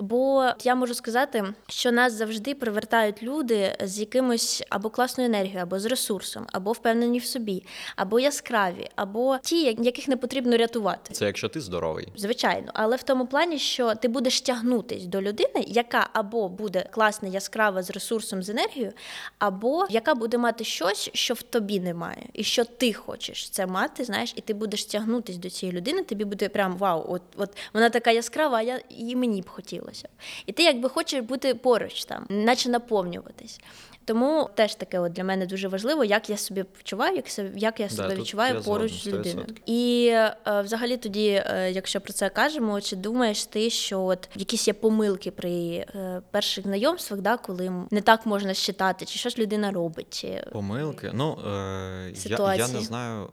Бо 0.00 0.50
я 0.64 0.75
можу 0.75 0.95
сказати, 0.95 1.45
що 1.68 1.92
нас 1.92 2.12
завжди 2.12 2.54
привертають 2.54 3.23
люди 3.23 3.76
з 3.85 3.99
якимось 3.99 4.64
або 4.68 4.90
класною 4.90 5.28
енергією, 5.28 5.62
або 5.62 5.78
з 5.78 5.87
ресурсом, 5.87 6.47
або 6.52 6.73
впевнені 6.73 7.18
в 7.18 7.25
собі, 7.25 7.64
або 7.97 8.21
яскраві, 8.21 8.88
або 8.97 9.38
ті, 9.42 9.62
яких 9.62 10.09
не 10.09 10.16
потрібно 10.16 10.56
рятувати. 10.56 11.14
Це 11.14 11.26
якщо 11.26 11.49
ти 11.49 11.61
здоровий, 11.61 12.09
звичайно, 12.16 12.71
але 12.75 12.97
в 12.97 13.02
тому 13.02 13.26
плані, 13.26 13.59
що 13.59 13.95
ти 13.95 14.09
будеш 14.09 14.40
тягнутись 14.40 15.06
до 15.06 15.23
людини, 15.23 15.64
яка 15.66 16.09
або 16.12 16.49
буде 16.49 16.88
класна, 16.90 17.28
яскрава 17.28 17.65
з 17.82 17.90
ресурсом 17.90 18.42
з 18.42 18.49
енергією, 18.49 18.92
або 19.38 19.87
яка 19.90 20.14
буде 20.14 20.38
мати 20.38 20.64
щось, 20.64 21.11
що 21.14 21.35
в 21.35 21.42
тобі 21.42 21.80
немає, 21.80 22.26
і 22.32 22.44
що 22.44 22.64
ти 22.64 22.92
хочеш 22.92 23.50
це 23.50 23.66
мати, 23.66 24.04
знаєш, 24.04 24.32
і 24.37 24.40
ти 24.40 24.54
будеш 24.54 24.85
тягнутись 24.85 25.37
до 25.37 25.50
цієї 25.50 25.78
людини. 25.78 26.02
Тобі 26.02 26.25
буде 26.25 26.49
прям 26.49 26.76
вау, 26.76 27.04
от 27.08 27.23
от 27.37 27.56
вона 27.75 27.90
така 27.90 28.11
яскрава, 28.11 28.58
а 28.58 28.62
я 28.62 28.80
і 28.88 29.16
мені 29.16 29.42
б 29.42 29.49
хотілося. 29.49 30.08
І 30.46 30.52
ти 30.52 30.62
якби 30.62 30.88
хочеш 30.88 31.20
бути 31.20 31.54
поруч 31.54 32.04
там, 32.04 32.26
наче 32.28 32.68
наповнюватись. 32.68 33.61
Тому 34.06 34.50
теж 34.54 34.75
таке 34.75 34.98
от 34.98 35.12
для 35.12 35.25
мене 35.25 35.46
дуже 35.46 35.68
важливо, 35.68 36.04
як 36.04 36.30
я 36.30 36.36
собі 36.36 36.62
почуваю, 36.62 37.16
як 37.16 37.26
як 37.56 37.80
я 37.80 37.88
себе 37.88 38.08
да, 38.08 38.14
відчуваю 38.14 38.62
поруч 38.62 38.92
з 39.02 39.06
людиною. 39.06 39.46
І 39.66 40.10
е, 40.12 40.60
взагалі 40.62 40.96
тоді, 40.96 41.28
е, 41.28 41.70
якщо 41.72 42.00
про 42.00 42.12
це 42.12 42.28
кажемо, 42.28 42.80
чи 42.80 42.96
думаєш 42.96 43.46
ти, 43.46 43.70
що 43.70 44.02
от 44.02 44.28
якісь 44.36 44.68
є 44.68 44.75
помилки 44.75 45.30
при 45.30 45.50
е, 45.54 46.22
перших 46.30 46.64
знайомствах, 46.64 47.20
да, 47.20 47.36
коли 47.36 47.72
не 47.90 48.00
так 48.00 48.26
можна 48.26 48.54
считати, 48.54 49.04
чи 49.04 49.18
що 49.18 49.28
ж 49.28 49.38
людина 49.38 49.70
робить? 49.70 50.06
Чи... 50.10 50.44
Помилки? 50.52 51.10
Ну 51.14 51.38
е, 51.46 52.12
я, 52.25 52.54
я 52.54 52.68
не 52.68 52.80
знаю 52.80 53.28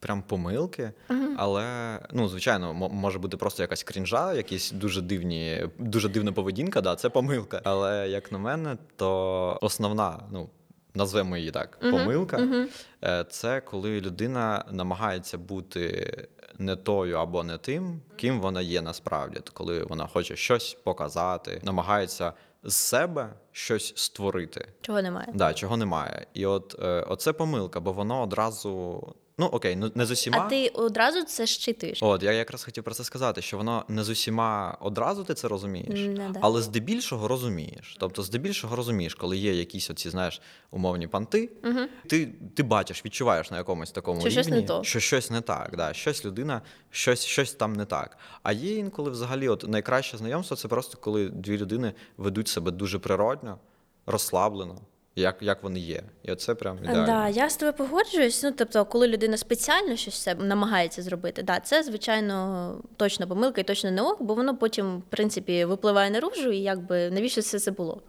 прям 0.00 0.22
помилки, 0.22 0.92
uh-huh. 1.08 1.34
але 1.36 1.98
ну, 2.12 2.28
звичайно, 2.28 2.74
може 2.74 3.18
бути 3.18 3.36
просто 3.36 3.62
якась 3.62 3.82
крінжа, 3.82 4.34
якісь 4.34 4.70
дуже 4.70 5.02
дивні, 5.02 5.68
дуже 5.78 6.08
дивна 6.08 6.32
поведінка, 6.32 6.80
да, 6.80 6.96
це 6.96 7.08
помилка. 7.08 7.60
Але 7.64 8.08
як 8.08 8.32
на 8.32 8.38
мене, 8.38 8.76
то 8.96 9.58
основна, 9.60 10.22
ну. 10.30 10.48
Назвемо 10.94 11.36
її 11.36 11.50
так, 11.50 11.78
uh-huh. 11.82 11.90
помилка 11.90 12.36
uh-huh. 12.36 13.24
це 13.30 13.60
коли 13.60 14.00
людина 14.00 14.64
намагається 14.70 15.38
бути 15.38 16.12
не 16.58 16.76
тою 16.76 17.16
або 17.16 17.44
не 17.44 17.58
тим, 17.58 18.00
ким 18.16 18.40
вона 18.40 18.60
є 18.60 18.82
насправді, 18.82 19.40
коли 19.52 19.82
вона 19.82 20.06
хоче 20.06 20.36
щось 20.36 20.74
показати, 20.84 21.60
намагається 21.64 22.32
з 22.64 22.74
себе 22.74 23.32
щось 23.52 23.92
створити. 23.96 24.68
Чого 24.80 25.02
немає? 25.02 25.28
Да, 25.34 25.54
чого 25.54 25.76
немає. 25.76 26.26
І 26.34 26.46
от 26.46 26.76
е, 26.82 27.04
оце 27.08 27.32
помилка, 27.32 27.80
бо 27.80 27.92
воно 27.92 28.22
одразу 28.22 29.02
Ну 29.38 29.46
окей, 29.46 29.76
ну 29.76 29.92
не 29.94 30.06
з 30.06 30.10
усіма. 30.10 30.38
А 30.38 30.48
ти 30.48 30.68
одразу 30.68 31.22
це 31.22 31.46
щитуєш? 31.46 31.98
От 32.02 32.22
я 32.22 32.32
якраз 32.32 32.64
хотів 32.64 32.84
про 32.84 32.94
це 32.94 33.04
сказати, 33.04 33.42
що 33.42 33.56
воно 33.56 33.84
не 33.88 34.04
з 34.04 34.08
усіма 34.08 34.78
одразу 34.80 35.24
ти 35.24 35.34
це 35.34 35.48
розумієш, 35.48 36.00
не, 36.00 36.30
да. 36.30 36.38
але 36.42 36.62
здебільшого 36.62 37.28
розумієш. 37.28 37.96
Тобто, 38.00 38.22
здебільшого 38.22 38.76
розумієш, 38.76 39.14
коли 39.14 39.36
є 39.36 39.54
якісь 39.54 39.90
оці, 39.90 40.10
знаєш, 40.10 40.40
умовні 40.70 41.06
панти, 41.06 41.50
угу. 41.64 41.80
ти 42.06 42.32
ти 42.54 42.62
бачиш, 42.62 43.04
відчуваєш 43.04 43.50
на 43.50 43.56
якомусь 43.56 43.90
такому 43.90 44.20
що 44.20 44.28
рівні, 44.28 44.42
щось 44.42 44.52
не 44.52 44.62
то. 44.62 44.84
що 44.84 45.00
щось 45.00 45.30
не 45.30 45.40
так. 45.40 45.76
Да, 45.76 45.92
Щось 45.92 46.24
людина, 46.24 46.62
щось 46.90 47.24
щось 47.24 47.52
там 47.52 47.72
не 47.72 47.84
так. 47.84 48.18
А 48.42 48.52
є 48.52 48.76
інколи 48.76 49.10
взагалі, 49.10 49.48
от 49.48 49.68
найкраще 49.68 50.16
знайомство 50.16 50.56
це 50.56 50.68
просто 50.68 50.98
коли 50.98 51.28
дві 51.28 51.58
людини 51.58 51.92
ведуть 52.16 52.48
себе 52.48 52.70
дуже 52.70 52.98
природно, 52.98 53.58
розслаблено 54.06 54.80
як 55.16 55.36
як 55.40 55.62
вони 55.62 55.80
є. 55.80 56.02
І 56.22 56.32
оце 56.32 56.54
прям 56.54 56.78
ідеально. 56.78 57.06
Да, 57.06 57.28
я 57.28 57.50
з 57.50 57.56
тобою 57.56 57.72
погоджуюсь. 57.72 58.42
Ну, 58.42 58.52
тобто, 58.56 58.84
коли 58.84 59.08
людина 59.08 59.36
спеціально 59.36 59.96
щось 59.96 60.28
намагається 60.38 61.02
зробити, 61.02 61.42
да, 61.42 61.60
це, 61.60 61.82
звичайно, 61.82 62.74
точно 62.96 63.28
помилка 63.28 63.60
і 63.60 63.64
точно 63.64 63.90
не 63.90 64.02
ок, 64.02 64.22
бо 64.22 64.34
воно 64.34 64.56
потім, 64.56 64.98
в 64.98 65.02
принципі, 65.02 65.64
випливає 65.64 66.10
наружу, 66.10 66.52
і 66.52 66.58
якби 66.58 67.10
навіщо 67.10 67.40
все 67.40 67.58
це 67.58 67.70
було. 67.70 68.02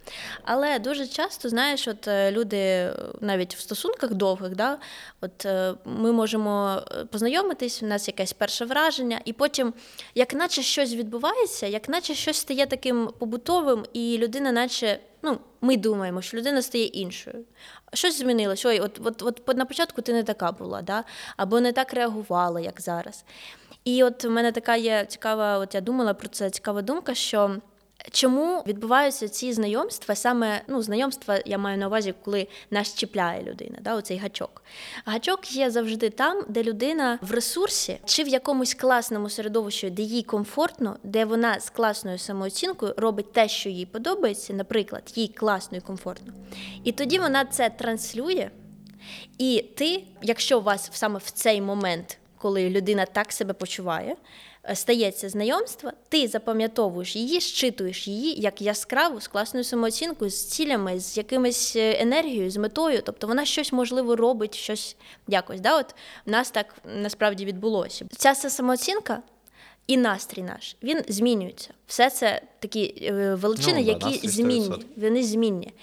Але 0.44 0.80
дуже 0.80 1.08
часто, 1.08 1.50
знаєш, 1.50 1.88
от 1.88 2.08
е, 2.08 2.32
люди 2.32 2.94
навіть 3.22 3.56
в 3.56 3.60
стосунках 3.60 4.14
довгих, 4.14 4.56
да, 4.56 4.78
от 5.22 5.46
е, 5.46 5.74
ми 5.86 6.12
можемо 6.12 6.82
е, 6.92 7.06
познайомитись, 7.06 7.84
у 7.84 7.86
нас 7.86 8.08
якесь 8.08 8.34
перше 8.34 8.66
враження, 8.66 9.22
і 9.26 9.34
потім, 9.34 9.74
як 10.16 10.34
наче 10.34 10.62
щось 10.62 10.94
відбувається, 10.94 11.68
як 11.68 11.90
наче 11.90 12.16
щось 12.16 12.38
стає 12.38 12.66
таким 12.66 13.10
побутовим, 13.20 13.86
і 13.94 14.18
людина, 14.18 14.52
наче 14.52 15.00
ну, 15.22 15.38
ми 15.62 15.78
думаємо, 15.78 16.22
що 16.22 16.38
людина 16.38 16.62
стає 16.62 16.86
іншою. 16.86 17.46
Щось 17.94 18.20
змінилось. 18.20 18.66
Ой, 18.66 18.80
от, 18.80 19.00
от, 19.04 19.22
от 19.22 19.58
на 19.58 19.66
початку 19.66 20.02
ти 20.02 20.14
не 20.14 20.24
така 20.24 20.52
була, 20.52 20.82
да? 20.82 21.04
або 21.38 21.60
не 21.60 21.72
так 21.72 21.94
реагувала, 21.94 22.60
як 22.60 22.82
зараз. 22.82 23.24
І 23.84 24.04
от 24.04 24.24
в 24.24 24.30
мене 24.30 24.52
така 24.52 24.76
є 24.76 25.06
цікава, 25.06 25.58
от 25.58 25.76
я 25.76 25.82
думала 25.82 26.14
про 26.14 26.28
це 26.28 26.50
цікава 26.50 26.82
думка, 26.82 27.16
що. 27.16 27.58
Чому 28.12 28.64
відбуваються 28.68 29.30
ці 29.30 29.54
знайомства? 29.54 30.16
Саме 30.16 30.62
ну, 30.68 30.82
знайомства 30.82 31.40
я 31.46 31.58
маю 31.58 31.78
на 31.78 31.88
увазі, 31.88 32.14
коли 32.24 32.48
нас 32.72 32.96
чіпляє 32.96 33.44
людина, 33.44 33.78
да, 33.82 33.96
оцей 33.96 34.18
гачок. 34.18 34.64
Гачок 35.06 35.52
є 35.52 35.70
завжди 35.70 36.10
там, 36.10 36.46
де 36.50 36.64
людина 36.64 37.20
в 37.22 37.32
ресурсі 37.32 38.00
чи 38.06 38.24
в 38.24 38.28
якомусь 38.28 38.74
класному 38.74 39.30
середовищі, 39.30 39.90
де 39.90 40.02
їй 40.02 40.24
комфортно, 40.24 40.98
де 41.04 41.26
вона 41.26 41.60
з 41.60 41.70
класною 41.70 42.18
самооцінкою 42.18 42.94
робить 42.98 43.34
те, 43.34 43.50
що 43.50 43.70
їй 43.70 43.86
подобається, 43.86 44.54
наприклад, 44.54 45.04
їй 45.16 45.28
класно 45.28 45.78
і 45.78 45.82
комфортно. 45.82 46.34
І 46.84 46.92
тоді 46.92 47.20
вона 47.20 47.46
це 47.46 47.70
транслює. 47.70 48.50
І 49.38 49.66
ти, 49.76 50.04
якщо 50.22 50.60
у 50.60 50.62
вас 50.62 50.90
саме 50.94 51.20
в 51.20 51.32
цей 51.32 51.62
момент, 51.62 52.18
коли 52.38 52.70
людина 52.70 53.06
так 53.06 53.32
себе 53.32 53.54
почуває, 53.54 54.16
стається 54.76 55.30
знайомство, 55.30 55.92
ти 56.10 56.28
запам'ятовуєш 56.28 57.16
її, 57.16 57.42
щитуєш 57.42 58.08
її 58.08 58.42
як 58.42 58.62
яскраву 58.62 59.22
з 59.22 59.28
класною 59.28 59.64
самооцінкою, 59.64 60.32
з 60.32 60.46
цілями, 60.46 61.00
з 61.00 61.18
якимось 61.18 61.76
е, 61.76 62.02
енергією, 62.02 62.52
з 62.52 62.58
метою. 62.58 63.02
Тобто 63.06 63.28
вона 63.28 63.46
щось 63.46 63.72
можливо 63.74 64.16
робить, 64.16 64.56
щось 64.56 64.96
якось. 65.28 65.60
Да? 65.60 65.80
От 65.80 65.96
в 66.26 66.30
нас 66.30 66.52
так 66.52 66.76
насправді 66.86 67.46
відбулося. 67.46 68.06
Ця 68.18 68.36
самооцінка. 68.36 69.22
І 69.88 69.98
настрій 69.98 70.42
наш 70.42 70.76
він 70.84 71.02
змінюється. 71.08 71.70
Все 71.88 72.10
це 72.10 72.42
такі 72.60 72.96
е, 73.02 73.36
величини, 73.36 73.82
ну, 73.82 74.08
які 74.10 74.28
змінні. 74.28 74.86
Вони 74.96 75.24
змінні. 75.24 75.74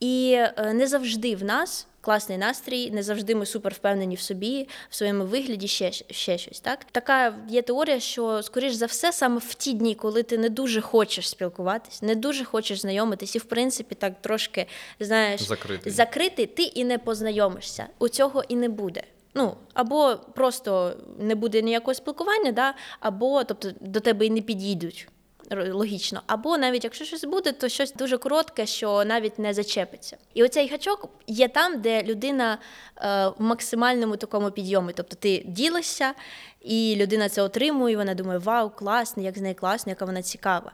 І 0.00 0.40
не 0.74 0.86
завжди 0.86 1.36
в 1.36 1.44
нас 1.44 1.86
класний 2.00 2.38
настрій, 2.38 2.90
не 2.90 3.02
завжди 3.02 3.34
ми 3.34 3.46
супер 3.46 3.72
впевнені 3.72 4.14
в 4.14 4.20
собі, 4.20 4.68
в 4.90 4.94
своєму 4.94 5.24
вигляді, 5.24 5.68
ще 5.68 5.92
ще 5.92 6.38
щось. 6.38 6.60
Так 6.60 6.84
така 6.92 7.34
є 7.48 7.62
теорія, 7.62 8.00
що 8.00 8.42
скоріш 8.42 8.72
за 8.72 8.86
все, 8.86 9.12
саме 9.12 9.38
в 9.38 9.54
ті 9.54 9.72
дні, 9.72 9.94
коли 9.94 10.22
ти 10.22 10.38
не 10.38 10.48
дуже 10.48 10.80
хочеш 10.80 11.28
спілкуватись, 11.28 12.02
не 12.02 12.14
дуже 12.14 12.44
хочеш 12.44 12.80
знайомитись, 12.80 13.36
і 13.36 13.38
в 13.38 13.44
принципі 13.44 13.94
так 13.94 14.14
трошки 14.20 14.66
знаєш 15.00 15.42
закритий, 15.42 15.92
закритий 15.92 16.46
ти 16.46 16.62
і 16.62 16.84
не 16.84 16.98
познайомишся. 16.98 17.86
У 17.98 18.08
цього 18.08 18.44
і 18.48 18.56
не 18.56 18.68
буде. 18.68 19.02
Ну, 19.34 19.56
або 19.74 20.16
просто 20.34 20.96
не 21.18 21.34
буде 21.34 21.62
ніякого 21.62 21.94
спілкування, 21.94 22.52
да, 22.52 22.74
або 23.00 23.44
тобто 23.44 23.70
до 23.80 24.00
тебе 24.00 24.26
і 24.26 24.30
не 24.30 24.40
підійдуть 24.40 25.08
логічно. 25.50 26.22
Або 26.26 26.58
навіть 26.58 26.84
якщо 26.84 27.04
щось 27.04 27.24
буде, 27.24 27.52
то 27.52 27.68
щось 27.68 27.92
дуже 27.92 28.18
коротке, 28.18 28.66
що 28.66 29.04
навіть 29.04 29.38
не 29.38 29.54
зачепиться. 29.54 30.16
І 30.34 30.44
оцей 30.44 30.68
гачок 30.68 31.08
є 31.26 31.48
там, 31.48 31.80
де 31.80 32.02
людина 32.02 32.58
е, 32.96 33.28
в 33.28 33.42
максимальному 33.42 34.16
такому 34.16 34.50
підйомі. 34.50 34.92
Тобто 34.96 35.16
ти 35.16 35.42
ділишся, 35.46 36.14
і 36.60 36.96
людина 36.98 37.28
це 37.28 37.42
отримує, 37.42 37.96
вона 37.96 38.14
думає, 38.14 38.38
вау, 38.38 38.70
класно, 38.70 39.22
як 39.22 39.38
з 39.38 39.40
нею 39.40 39.54
класно, 39.54 39.90
яка 39.90 40.04
вона 40.04 40.22
цікава. 40.22 40.72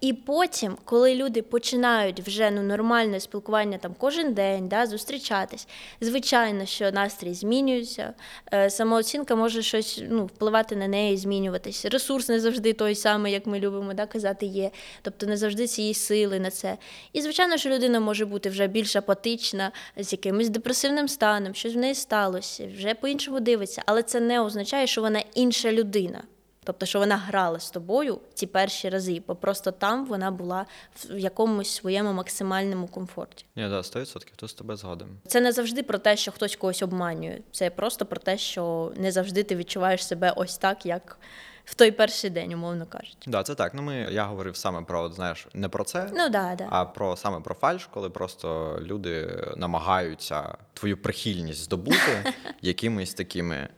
І 0.00 0.12
потім, 0.12 0.76
коли 0.84 1.14
люди 1.14 1.42
починають 1.42 2.20
вже 2.20 2.50
ну, 2.50 2.62
нормальне 2.62 3.20
спілкування 3.20 3.78
там 3.78 3.94
кожен 3.98 4.34
день, 4.34 4.68
да, 4.68 4.86
зустрічатись, 4.86 5.68
звичайно, 6.00 6.66
що 6.66 6.92
настрій 6.92 7.34
змінюється, 7.34 8.14
е, 8.52 8.70
самооцінка 8.70 9.36
може 9.36 9.62
щось 9.62 10.02
ну, 10.10 10.26
впливати 10.26 10.76
на 10.76 10.88
неї, 10.88 11.16
змінюватись. 11.16 11.84
Ресурс 11.84 12.28
не 12.28 12.40
завжди 12.40 12.72
той 12.72 12.94
самий, 12.94 13.32
як 13.32 13.46
ми 13.46 13.60
любимо 13.60 13.94
да, 13.94 14.06
казати, 14.06 14.46
є. 14.46 14.70
Тобто 15.02 15.26
не 15.26 15.36
завжди 15.36 15.66
цієї 15.66 15.94
сили 15.94 16.40
на 16.40 16.50
це. 16.50 16.76
І, 17.12 17.22
звичайно, 17.22 17.56
що 17.56 17.70
людина 17.70 18.00
може 18.00 18.26
бути 18.26 18.48
вже 18.48 18.66
більш 18.66 18.96
апатична, 18.96 19.72
з 19.96 20.12
якимось 20.12 20.48
депресивним 20.48 21.08
станом, 21.08 21.54
щось 21.54 21.74
в 21.74 21.78
неї 21.78 21.94
сталося, 21.94 22.68
вже 22.76 22.94
по-іншому 22.94 23.40
дивиться, 23.40 23.82
але 23.86 24.02
це 24.02 24.20
не 24.20 24.40
означає, 24.40 24.86
що 24.86 25.00
вона 25.00 25.23
інша 25.34 25.72
людина. 25.72 26.22
Тобто, 26.66 26.86
що 26.86 26.98
вона 26.98 27.16
грала 27.16 27.60
з 27.60 27.70
тобою 27.70 28.20
ці 28.34 28.46
перші 28.46 28.88
рази, 28.88 29.22
бо 29.26 29.34
просто 29.34 29.70
там 29.70 30.06
вона 30.06 30.30
була 30.30 30.66
в 31.10 31.18
якомусь 31.18 31.70
своєму 31.70 32.12
максимальному 32.12 32.86
комфорті. 32.88 33.44
Ні, 33.56 33.62
да, 33.68 33.78
100% 33.78 34.26
тут 34.36 34.50
з 34.50 34.54
тобою 34.54 34.76
згодом. 34.76 35.08
Це 35.26 35.40
не 35.40 35.52
завжди 35.52 35.82
про 35.82 35.98
те, 35.98 36.16
що 36.16 36.32
хтось 36.32 36.56
когось 36.56 36.82
обманює. 36.82 37.38
Це 37.52 37.70
просто 37.70 38.06
про 38.06 38.20
те, 38.20 38.38
що 38.38 38.92
не 38.96 39.12
завжди 39.12 39.42
ти 39.42 39.56
відчуваєш 39.56 40.06
себе 40.06 40.32
ось 40.36 40.58
так, 40.58 40.86
як 40.86 41.18
в 41.64 41.74
той 41.74 41.90
перший 41.90 42.30
день, 42.30 42.52
умовно 42.52 42.86
кажучи. 42.86 43.16
Да, 43.26 43.42
це 43.42 43.54
так. 43.54 43.74
Ну 43.74 43.82
ми 43.82 43.94
я 43.96 44.24
говорив 44.24 44.56
саме 44.56 44.82
про 44.82 45.08
знаєш, 45.08 45.46
не 45.54 45.68
про 45.68 45.84
це, 45.84 46.10
Ну 46.16 46.28
да, 46.28 46.54
да. 46.58 46.66
а 46.70 46.84
про 46.84 47.16
саме 47.16 47.40
про 47.40 47.54
фальш, 47.54 47.86
коли 47.86 48.10
просто 48.10 48.78
люди 48.82 49.44
намагаються 49.56 50.56
твою 50.74 50.96
прихильність 51.02 51.60
здобути 51.64 52.32
якимись 52.62 53.14
такими 53.14 53.68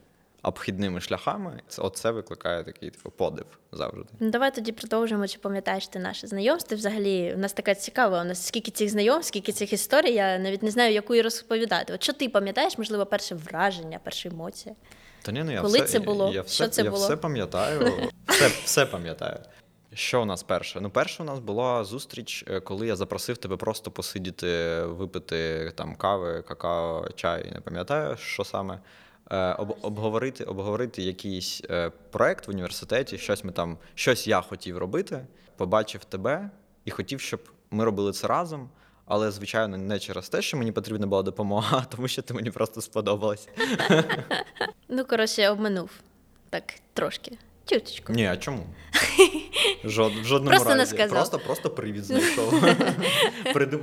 обхідними 0.46 1.00
шляхами. 1.00 1.60
Це 1.68 1.82
оце 1.82 2.10
викликає 2.10 2.64
такий 2.64 2.90
типу, 2.90 3.10
подив 3.10 3.46
завжди. 3.72 4.08
Ну, 4.20 4.30
давай 4.30 4.54
тоді 4.54 4.72
продовжимо. 4.72 5.28
Чи 5.28 5.38
пам'ятаєш 5.38 5.88
ти 5.88 5.98
наше 5.98 6.26
знайомство? 6.26 6.76
Взагалі, 6.76 7.32
у 7.34 7.38
нас 7.38 7.52
така 7.52 7.74
цікава. 7.74 8.20
У 8.22 8.24
нас 8.24 8.46
скільки 8.46 8.70
цих 8.70 8.90
знайомств, 8.90 9.28
скільки 9.28 9.52
цих 9.52 9.72
історій. 9.72 10.12
Я 10.12 10.38
навіть 10.38 10.62
не 10.62 10.70
знаю, 10.70 10.94
яку 10.94 11.14
її 11.14 11.22
розповідати. 11.22 11.92
От 11.92 12.02
що 12.02 12.12
ти 12.12 12.28
пам'ятаєш, 12.28 12.78
можливо, 12.78 13.06
перше 13.06 13.34
враження, 13.34 14.00
перша 14.04 14.28
емоція? 14.28 14.74
Та 15.22 15.32
ні, 15.32 15.42
ну 15.44 15.52
я 15.52 15.60
Коли 15.60 15.78
все, 15.78 15.86
це 15.86 15.98
було? 15.98 16.30
Я 16.34 16.42
все, 16.42 16.54
Що 16.54 16.68
це 16.68 16.82
я 16.82 16.90
було? 16.90 17.04
все 17.04 17.16
пам'ятаю. 17.16 17.92
Все, 18.28 18.48
все 18.64 18.86
пам'ятаю. 18.86 19.38
Що 19.94 20.22
у 20.22 20.24
нас 20.24 20.42
перше? 20.42 20.80
Ну, 20.80 20.90
перше 20.90 21.22
у 21.22 21.26
нас 21.26 21.38
була 21.38 21.84
зустріч, 21.84 22.44
е, 22.48 22.60
коли 22.60 22.86
я 22.86 22.96
запросив 22.96 23.36
тебе 23.36 23.56
просто 23.56 23.90
посидіти, 23.90 24.82
випити 24.82 25.72
там 25.74 25.96
кави, 25.96 26.42
какао, 26.48 27.08
чай, 27.14 27.50
не 27.54 27.60
пам'ятаю, 27.60 28.16
що 28.16 28.44
саме. 28.44 28.78
Е, 29.30 29.52
об, 29.52 29.76
обговорити, 29.82 30.44
обговорити 30.44 31.02
якийсь 31.02 31.62
е, 31.70 31.90
проект 32.10 32.46
в 32.46 32.50
університеті, 32.50 33.18
щось 33.18 33.44
ми 33.44 33.52
там, 33.52 33.78
щось 33.94 34.26
я 34.26 34.40
хотів 34.40 34.78
робити, 34.78 35.26
побачив 35.56 36.04
тебе 36.04 36.50
і 36.84 36.90
хотів, 36.90 37.20
щоб 37.20 37.40
ми 37.70 37.84
робили 37.84 38.12
це 38.12 38.26
разом. 38.26 38.68
Але, 39.06 39.30
звичайно, 39.30 39.76
не 39.76 39.98
через 39.98 40.28
те, 40.28 40.42
що 40.42 40.56
мені 40.56 40.72
потрібна 40.72 41.06
була 41.06 41.22
допомога, 41.22 41.78
а 41.78 41.84
тому 41.84 42.08
що 42.08 42.22
ти 42.22 42.34
мені 42.34 42.50
просто 42.50 42.80
сподобалась. 42.80 43.48
Ну, 44.88 45.04
коротше, 45.04 45.42
я 45.42 45.52
обманув. 45.52 45.90
Так, 46.50 46.74
трошки. 46.92 47.38
Чуточку. 47.66 48.12
Ні, 48.12 48.26
а 48.26 48.36
чому? 48.36 48.66
Жод, 49.84 50.12
в 50.12 50.24
жодному 50.24 50.56
Просто 50.56 50.74
не 50.74 50.86
сказав. 50.86 51.10
Просто, 51.10 51.38
просто 51.38 51.70
привід 51.70 52.04
знайшов. 52.04 52.54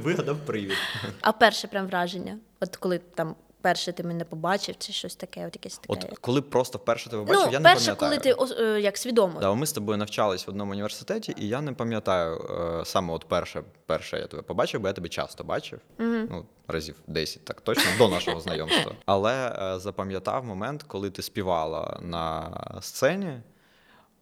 Вигадав 0.03 0.37
привід. 0.45 0.77
А 1.21 1.31
перше 1.31 1.67
прям 1.67 1.87
враження? 1.87 2.37
От 2.59 2.75
коли 2.75 2.97
там 2.97 3.35
перше 3.63 3.93
ти 3.93 4.03
мене 4.03 4.25
побачив, 4.25 4.75
чи 4.77 4.93
щось 4.93 5.15
таке, 5.15 5.47
от 5.47 5.55
якесь 5.55 5.77
таке. 5.77 6.07
От 6.11 6.19
коли 6.19 6.41
просто 6.41 6.77
вперше 6.77 7.09
тебе 7.09 7.23
бачив, 7.23 7.43
ну, 7.45 7.51
я 7.51 7.59
не 7.59 7.63
перше, 7.63 7.95
пам'ятаю. 7.95 8.35
коли 8.35 8.49
ти 8.49 8.81
як 8.81 8.97
свідомо. 8.97 9.39
Да, 9.39 9.53
ми 9.53 9.65
з 9.65 9.71
тобою 9.71 9.97
навчались 9.97 10.47
в 10.47 10.49
одному 10.49 10.71
університеті, 10.71 11.33
і 11.37 11.47
я 11.47 11.61
не 11.61 11.73
пам'ятаю 11.73 12.37
е, 12.81 12.85
саме 12.85 13.13
от 13.13 13.25
перше, 13.25 13.63
перше 13.85 14.17
я 14.17 14.27
тебе 14.27 14.41
побачив, 14.43 14.81
бо 14.81 14.87
я 14.87 14.93
тебе 14.93 15.09
часто 15.09 15.43
бачив. 15.43 15.79
Ну, 15.97 16.45
разів 16.67 16.95
10, 17.07 17.45
так 17.45 17.61
точно, 17.61 17.83
до 17.97 18.07
нашого 18.07 18.39
знайомства. 18.39 18.91
Але 19.05 19.47
е, 19.75 19.79
запам'ятав 19.79 20.45
момент, 20.45 20.83
коли 20.83 21.09
ти 21.09 21.21
співала 21.21 21.99
на 22.01 22.51
сцені. 22.81 23.41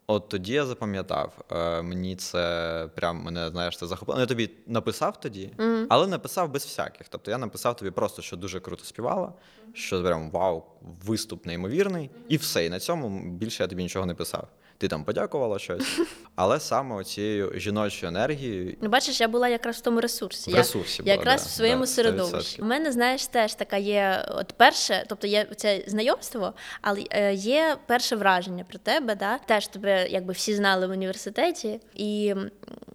От 0.06 0.28
тоді 0.28 0.52
я 0.52 0.66
запам'ятав. 0.66 1.32
Е, 1.52 1.82
мені 1.82 2.16
це 2.16 2.88
прям 2.94 3.16
мене, 3.22 3.50
знаєш, 3.50 3.78
це 3.78 3.86
захопило. 3.86 4.16
Ну, 4.16 4.20
Я 4.20 4.26
тобі 4.26 4.50
написав 4.66 5.20
тоді, 5.20 5.50
але 5.88 6.06
написав 6.06 6.50
без 6.50 6.64
всяких. 6.64 7.08
Тобто 7.08 7.30
я 7.30 7.38
написав 7.38 7.76
тобі 7.76 7.90
просто, 7.90 8.22
що 8.22 8.36
дуже 8.36 8.60
круто 8.60 8.84
співала, 8.84 9.32
що 9.72 10.02
прям 10.02 10.30
вау, 10.30 10.62
виступ 11.04 11.46
неймовірний, 11.46 12.10
і 12.28 12.36
все. 12.36 12.66
І 12.66 12.70
на 12.70 12.80
цьому 12.80 13.30
більше 13.30 13.62
я 13.62 13.66
тобі 13.66 13.82
нічого 13.82 14.06
не 14.06 14.14
писав. 14.14 14.48
Ти 14.82 14.88
там 14.88 15.04
подякувала 15.04 15.58
щось. 15.58 16.00
Але 16.36 16.60
саме 16.60 17.04
цією 17.04 17.52
жіночою 17.54 18.10
енергією 18.10 18.76
Ну, 18.80 18.88
бачиш, 18.88 19.20
я 19.20 19.28
була 19.28 19.48
якраз 19.48 19.76
в 19.76 19.80
тому 19.80 20.00
ресурсі. 20.00 20.50
В 20.50 20.56
я, 20.56 20.62
була, 20.62 20.86
якраз 21.04 21.42
да, 21.42 21.48
в 21.48 21.50
своєму 21.50 21.80
да, 21.80 21.86
середовищі. 21.86 22.62
У 22.62 22.64
мене, 22.64 22.92
знаєш, 22.92 23.26
теж 23.26 23.54
така 23.54 23.76
є 23.76 24.24
от 24.28 24.52
перше, 24.52 25.04
тобто 25.08 25.26
є 25.26 25.46
це 25.56 25.84
знайомство, 25.86 26.52
але 26.80 27.04
е, 27.10 27.34
є 27.34 27.76
перше 27.86 28.16
враження 28.16 28.64
про 28.64 28.78
тебе. 28.78 29.14
Да? 29.14 29.38
Теж 29.38 29.66
тебе 29.66 30.08
якби 30.08 30.32
всі 30.32 30.54
знали 30.54 30.86
в 30.86 30.90
університеті. 30.90 31.80
І 31.94 32.34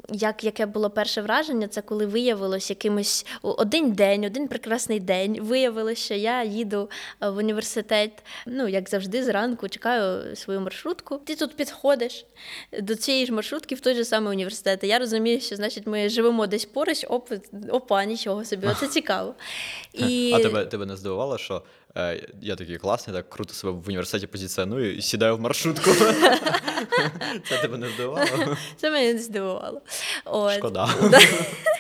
як, 0.10 0.44
яке 0.44 0.66
було 0.66 0.90
перше 0.90 1.22
враження, 1.22 1.68
це 1.68 1.82
коли 1.82 2.06
виявилось 2.06 2.70
якимось 2.70 3.26
один 3.42 3.92
день, 3.92 4.26
один 4.26 4.48
прекрасний 4.48 5.00
день. 5.00 5.38
Виявилося, 5.42 6.02
що 6.02 6.14
я 6.14 6.44
їду 6.44 6.90
е, 7.22 7.30
в 7.30 7.38
університет. 7.38 8.12
Ну, 8.46 8.68
як 8.68 8.90
завжди, 8.90 9.24
зранку 9.24 9.70
чекаю 9.70 10.36
свою 10.36 10.62
маршрутку. 10.62 11.18
Ти 11.18 11.36
тут 11.36 11.56
підходиш 11.56 11.77
до 12.82 12.96
цієї 12.96 13.26
ж 13.26 13.34
маршрутки 13.34 13.76
в 13.76 13.80
той 13.80 13.96
же 13.96 14.06
самий 14.06 14.32
університет. 14.34 14.84
Я 14.84 15.00
розумію, 15.00 15.42
що 15.42 15.56
значить 15.56 15.88
ми 15.88 16.10
живемо 16.10 16.48
десь 16.48 16.66
поруч, 16.66 17.06
оп, 17.10 17.32
опа, 17.70 18.06
нічого 18.06 18.46
собі. 18.46 18.68
Оце 18.68 18.88
цікаво. 18.98 19.36
І... 19.94 20.34
А 20.36 20.40
тебе, 20.40 20.66
тебе 20.66 20.86
не 20.86 20.96
здивувало, 20.96 21.38
що 21.38 21.64
е, 21.98 22.28
я 22.42 22.56
такий 22.56 22.78
класний, 22.78 23.16
так 23.16 23.30
круто 23.30 23.54
себе 23.54 23.74
в 23.74 23.88
університеті 23.88 24.28
позиціоную 24.28 24.98
і 24.98 25.02
сідаю 25.02 25.38
в 25.38 25.40
маршрутку. 25.40 25.92
Це 27.50 27.58
тебе 27.62 27.78
не 27.78 27.90
здивувало? 27.90 28.58
Це 28.78 28.92
мене 28.92 29.14
не 29.14 29.20
здивувало. 29.20 29.82
Шкода. 30.58 30.90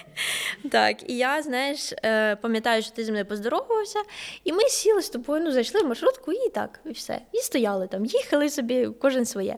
Так, 0.71 1.09
і 1.09 1.17
я, 1.17 1.41
знаєш, 1.41 1.93
е, 1.93 2.35
пам'ятаю, 2.35 2.81
що 2.81 2.91
ти 2.91 3.03
зі 3.03 3.11
мною 3.11 3.25
поздоровався, 3.25 3.99
і 4.43 4.53
ми 4.53 4.63
сіли 4.63 5.01
з 5.01 5.09
тобою, 5.09 5.43
ну, 5.43 5.51
зайшли 5.51 5.81
в 5.81 5.87
маршрутку, 5.87 6.31
і 6.31 6.49
так, 6.49 6.79
і 6.85 6.91
все. 6.91 7.21
І 7.31 7.37
стояли 7.37 7.87
там, 7.87 8.05
їхали 8.05 8.49
собі, 8.49 8.89
кожен 9.01 9.25
своє. 9.25 9.55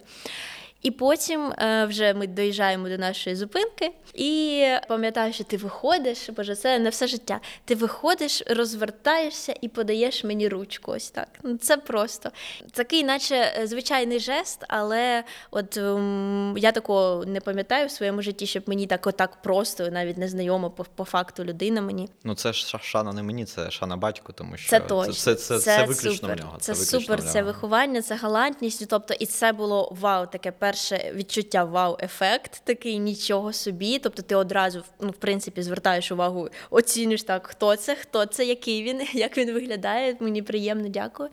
І 0.82 0.92
потім 0.92 1.52
е, 1.52 1.86
вже 1.86 2.14
ми 2.14 2.28
доїжджаємо 2.28 2.90
до 2.90 2.98
нашої 2.98 3.36
зупинки, 3.36 3.92
і 4.14 4.64
пам'ятаю, 4.88 5.34
що 5.34 5.44
ти 5.44 5.58
виходиш, 5.58 6.30
боже, 6.30 6.56
це 6.56 6.80
не 6.80 6.90
все 6.90 7.08
життя. 7.08 7.40
Ти 7.66 7.76
виходиш, 7.76 8.44
розвертаєшся 8.48 9.56
і 9.62 9.68
подаєш 9.68 10.24
мені 10.24 10.48
ручку. 10.48 10.92
Ось 10.92 11.10
так. 11.10 11.28
Ну 11.44 11.58
це 11.58 11.78
просто 11.78 12.32
такий, 12.72 13.04
наче 13.04 13.54
е, 13.60 13.68
звичайний 13.68 14.20
жест, 14.20 14.64
але 14.68 15.24
от 15.52 15.78
ем, 15.78 16.56
я 16.58 16.72
такого 16.72 17.26
не 17.26 17.40
пам'ятаю 17.42 17.88
в 17.88 17.92
своєму 17.92 18.22
житті, 18.22 18.48
щоб 18.48 18.64
мені 18.68 18.88
так 18.88 19.08
отак 19.08 19.42
просто, 19.42 19.90
навіть 19.92 20.18
незнайома 20.18 20.70
по, 20.70 20.84
по 20.84 21.04
факту 21.04 21.44
людина 21.44 21.82
мені. 21.82 22.10
Ну 22.24 22.36
це 22.36 22.54
ж 22.54 22.66
ша- 22.66 22.84
шана 22.84 23.14
не 23.14 23.24
мені, 23.24 23.46
це 23.46 23.72
шана 23.72 23.98
батьку, 23.98 24.34
тому 24.34 24.58
що 24.58 24.70
Це 24.70 24.80
точно. 24.80 25.14
це, 25.14 25.36
це, 25.36 25.60
це, 25.60 25.80
виключно 25.86 26.12
супер. 26.12 26.38
в 26.38 26.40
нього. 26.42 26.58
Це, 26.60 26.74
виключно 26.74 27.00
супер, 27.00 27.24
це 27.24 27.42
виховання, 27.42 28.02
це 28.02 28.16
галантність. 28.16 28.88
Тобто, 28.90 29.14
і 29.14 29.26
це 29.26 29.52
було 29.52 29.96
вау, 30.02 30.28
таке 30.28 30.52
перше 30.52 30.69
відчуття, 31.16 31.64
вау-ефект, 31.64 32.62
такий 32.64 33.00
нічого 33.00 33.54
собі. 33.54 34.00
Тобто, 34.00 34.22
ти 34.22 34.36
одразу 34.36 34.84
ну, 35.02 35.10
в 35.10 35.16
принципі 35.16 35.62
звертаєш 35.62 36.12
увагу, 36.12 36.50
оцінюєш 36.70 37.24
так, 37.24 37.48
хто 37.48 37.76
це, 37.76 37.96
хто 37.96 38.26
це, 38.26 38.46
який 38.46 38.84
він, 38.84 39.02
як 39.14 39.38
він 39.38 39.54
виглядає. 39.54 40.18
Мені 40.20 40.42
приємно, 40.42 40.88
дякую. 40.88 41.30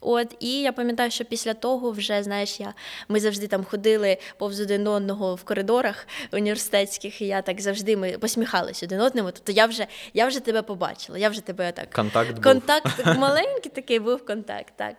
От 0.00 0.36
і 0.40 0.60
я 0.60 0.72
пам'ятаю, 0.72 1.10
що 1.10 1.24
після 1.24 1.54
того 1.54 1.90
вже 1.90 2.22
знаєш, 2.22 2.60
я 2.60 2.74
ми 3.08 3.20
завжди 3.20 3.46
там 3.46 3.64
ходили 3.64 4.18
повз 4.38 4.60
один 4.60 4.86
одного 4.86 5.34
в 5.34 5.44
коридорах 5.44 6.06
університетських, 6.32 7.20
і 7.22 7.26
я 7.26 7.42
так 7.42 7.60
завжди 7.60 7.96
ми 7.96 8.18
посміхалися 8.18 8.86
один 8.86 9.00
одному. 9.00 9.30
Тобто 9.30 9.52
я 9.52 9.66
вже 9.66 9.86
я 10.14 10.26
вже 10.26 10.40
тебе 10.40 10.62
побачила, 10.62 11.18
я 11.18 11.28
вже 11.28 11.40
тебе 11.40 11.72
так 11.72 11.90
Контакт 11.90 12.30
був. 12.32 12.42
контакт 12.42 13.06
маленький 13.16 13.72
такий 13.74 13.98
був 13.98 14.24
контакт, 14.26 14.72
так. 14.76 14.94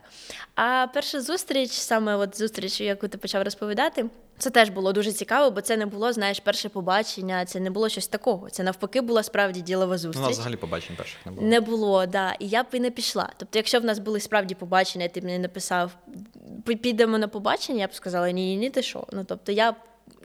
А 0.56 0.88
перша 0.94 1.22
зустріч, 1.22 1.72
саме 1.72 2.16
от 2.16 2.38
зустріч, 2.38 2.82
яку 2.82 3.08
ти 3.08 3.18
почав 3.18 3.44
розповідати, 3.44 4.06
це 4.38 4.50
теж 4.50 4.70
було 4.70 4.94
дуже 4.94 5.12
цікаво, 5.12 5.52
бо 5.52 5.62
це 5.62 5.78
не 5.78 5.86
було, 5.86 6.14
знаєш, 6.14 6.40
перше 6.40 6.70
побачення, 6.70 7.46
це 7.46 7.60
не 7.60 7.70
було 7.70 7.90
щось 7.90 8.08
такого. 8.08 8.50
Це 8.50 8.64
навпаки 8.64 9.02
була 9.02 9.24
справді 9.24 9.62
ділова 9.62 9.92
Ну, 9.92 9.98
зустріч. 9.98 10.24
у 10.24 10.28
нас 10.28 10.34
взагалі 10.34 10.56
побачень 10.56 10.96
перших 10.96 11.26
не 11.26 11.32
було. 11.32 11.48
Не 11.48 11.60
було, 11.62 12.06
да. 12.06 12.34
І 12.40 12.48
я 12.48 12.64
б 12.64 12.66
і 12.74 12.80
не 12.80 12.92
пішла. 12.92 13.30
Тобто, 13.38 13.60
якщо 13.60 13.80
в 13.80 13.86
нас 13.86 14.00
були 14.00 14.20
справді 14.20 14.56
побачення, 14.56 15.08
ти 15.08 15.22
мені 15.22 15.40
написав, 15.40 15.92
підемо 16.66 17.18
на 17.18 17.28
побачення, 17.28 17.80
я 17.82 17.88
б 17.88 17.94
сказала, 17.94 18.32
ні, 18.32 18.46
ні, 18.46 18.58
ні, 18.58 18.70
ти 18.70 18.82
що. 18.82 19.08
Ну 19.14 19.24
тобто 19.24 19.52
я. 19.52 19.72
б- 19.72 19.76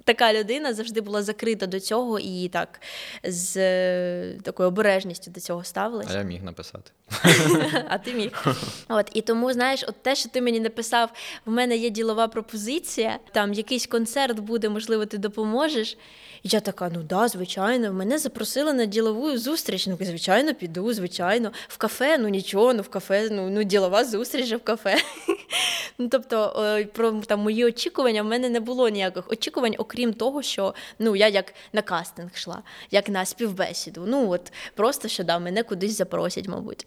Така 0.05 0.33
людина 0.33 0.75
завжди 0.75 1.01
була 1.01 1.23
закрита 1.23 1.67
до 1.67 1.81
цього 1.81 2.19
і 2.19 2.49
так 2.49 2.81
з 3.25 3.57
е, 3.57 4.38
такою 4.43 4.69
обережністю 4.69 5.31
до 5.31 5.41
цього 5.41 5.65
ставилася. 5.65 6.11
А 6.15 6.19
я 6.19 6.23
міг 6.23 6.43
написати. 6.43 6.91
а 7.88 7.99
ти 7.99 8.12
міг. 8.12 8.47
От 8.88 9.11
і 9.15 9.23
тому, 9.23 9.53
знаєш, 9.53 9.85
от 9.88 10.03
те, 10.03 10.15
що 10.15 10.29
ти 10.29 10.43
мені 10.43 10.61
написав, 10.61 11.11
в 11.47 11.51
мене 11.51 11.77
є 11.77 11.91
ділова 11.91 12.29
пропозиція, 12.29 13.19
там 13.33 13.53
якийсь 13.53 13.87
концерт 13.87 14.38
буде, 14.38 14.69
можливо, 14.69 15.07
ти 15.07 15.19
допоможеш. 15.19 15.97
І 16.43 16.49
я 16.49 16.61
така, 16.61 16.91
ну 16.95 17.03
да, 17.03 17.29
звичайно, 17.29 17.93
мене 17.93 18.19
запросили 18.19 18.73
на 18.73 18.85
ділову 18.85 19.38
зустріч. 19.38 19.87
Ну, 19.87 19.99
звичайно, 20.01 20.55
піду, 20.55 20.93
звичайно. 20.93 21.53
В 21.69 21.77
кафе, 21.77 22.19
ну 22.19 22.29
нічого, 22.29 22.75
ну 22.75 22.83
в 22.83 22.88
кафе, 22.88 23.29
ну, 23.31 23.51
ну 23.51 23.62
ділова 23.62 24.05
зустріч 24.05 24.47
же 24.47 24.57
в 24.57 24.62
кафе. 24.62 24.97
Ну, 25.99 26.09
тобто, 26.09 26.65
е, 26.67 26.85
про 26.85 27.12
там 27.12 27.41
мої 27.41 27.65
очікування 27.65 28.23
в 28.23 28.27
мене 28.27 28.49
не 28.49 28.61
було 28.61 28.88
ніяких 28.88 29.33
очікувань, 29.33 29.75
окрім 29.92 30.14
того, 30.14 30.42
що 30.42 30.74
ну 30.98 31.16
я 31.16 31.28
як 31.28 31.55
на 31.72 31.83
кастинг 31.83 32.31
йшла, 32.35 32.62
як 32.90 33.09
на 33.09 33.24
співбесіду. 33.24 34.05
Ну 34.07 34.31
от 34.31 34.52
просто 34.74 35.09
що 35.09 35.24
да, 35.24 35.38
мене 35.38 35.62
кудись 35.62 35.96
запросять, 35.96 36.48
мабуть. 36.48 36.87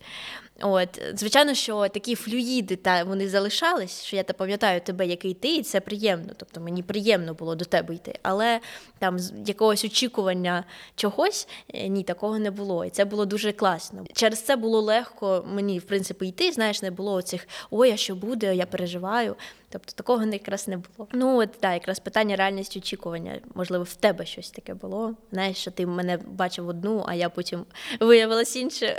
От, 0.61 1.01
звичайно, 1.13 1.53
що 1.53 1.87
такі 1.87 2.15
флюїди 2.15 2.75
та 2.75 3.03
вони 3.03 3.29
залишались, 3.29 4.03
що 4.03 4.15
я 4.15 4.23
та 4.23 4.33
пам'ятаю 4.33 4.81
тебе, 4.81 5.07
який 5.07 5.33
ти, 5.33 5.55
і 5.55 5.63
це 5.63 5.81
приємно. 5.81 6.33
Тобто 6.37 6.61
мені 6.61 6.83
приємно 6.83 7.33
було 7.33 7.55
до 7.55 7.65
тебе 7.65 7.95
йти. 7.95 8.19
Але 8.23 8.59
там 8.99 9.17
якогось 9.45 9.85
очікування 9.85 10.63
чогось 10.95 11.47
е, 11.73 11.87
ні, 11.87 12.03
такого 12.03 12.39
не 12.39 12.51
було. 12.51 12.85
І 12.85 12.89
це 12.89 13.05
було 13.05 13.25
дуже 13.25 13.51
класно. 13.51 14.05
Через 14.13 14.41
це 14.41 14.55
було 14.55 14.81
легко 14.81 15.45
мені, 15.47 15.79
в 15.79 15.83
принципі, 15.83 16.27
йти. 16.27 16.51
Знаєш, 16.51 16.81
не 16.81 16.91
було 16.91 17.21
цих 17.21 17.47
ой, 17.71 17.91
а 17.91 17.97
що 17.97 18.15
буде, 18.15 18.55
я 18.55 18.65
переживаю. 18.65 19.35
Тобто 19.69 19.93
такого 19.93 20.25
якраз 20.25 20.67
не 20.67 20.77
було. 20.77 21.09
Ну 21.11 21.37
от 21.39 21.49
да, 21.61 21.73
якраз 21.73 21.99
питання 21.99 22.35
реальності 22.35 22.79
очікування. 22.79 23.39
Можливо, 23.55 23.83
в 23.83 23.95
тебе 23.95 24.25
щось 24.25 24.51
таке 24.51 24.73
було. 24.73 25.15
Знаєш, 25.31 25.57
що 25.57 25.71
ти 25.71 25.85
мене 25.85 26.17
бачив 26.17 26.67
одну, 26.67 27.03
а 27.07 27.13
я 27.13 27.29
потім 27.29 27.65
виявилась 27.99 28.55
інше. 28.55 28.97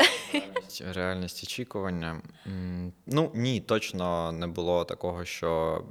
Реальність 0.95 1.43
очікування. 1.47 2.23
Ну 3.07 3.31
ні, 3.35 3.61
точно 3.61 4.33
не 4.33 4.47
було 4.47 4.85
такого, 4.85 5.25
що 5.25 5.83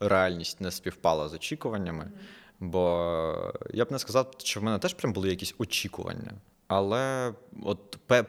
реальність 0.00 0.60
не 0.60 0.70
співпала 0.70 1.28
з 1.28 1.34
очікуваннями. 1.34 2.10
Бо 2.60 3.52
я 3.74 3.84
б 3.84 3.92
не 3.92 3.98
сказав, 3.98 4.34
що 4.38 4.60
в 4.60 4.62
мене 4.62 4.78
теж 4.78 4.94
прям 4.94 5.12
були 5.12 5.28
якісь 5.28 5.54
очікування. 5.58 6.32
Але 6.70 7.32
от 7.62 7.78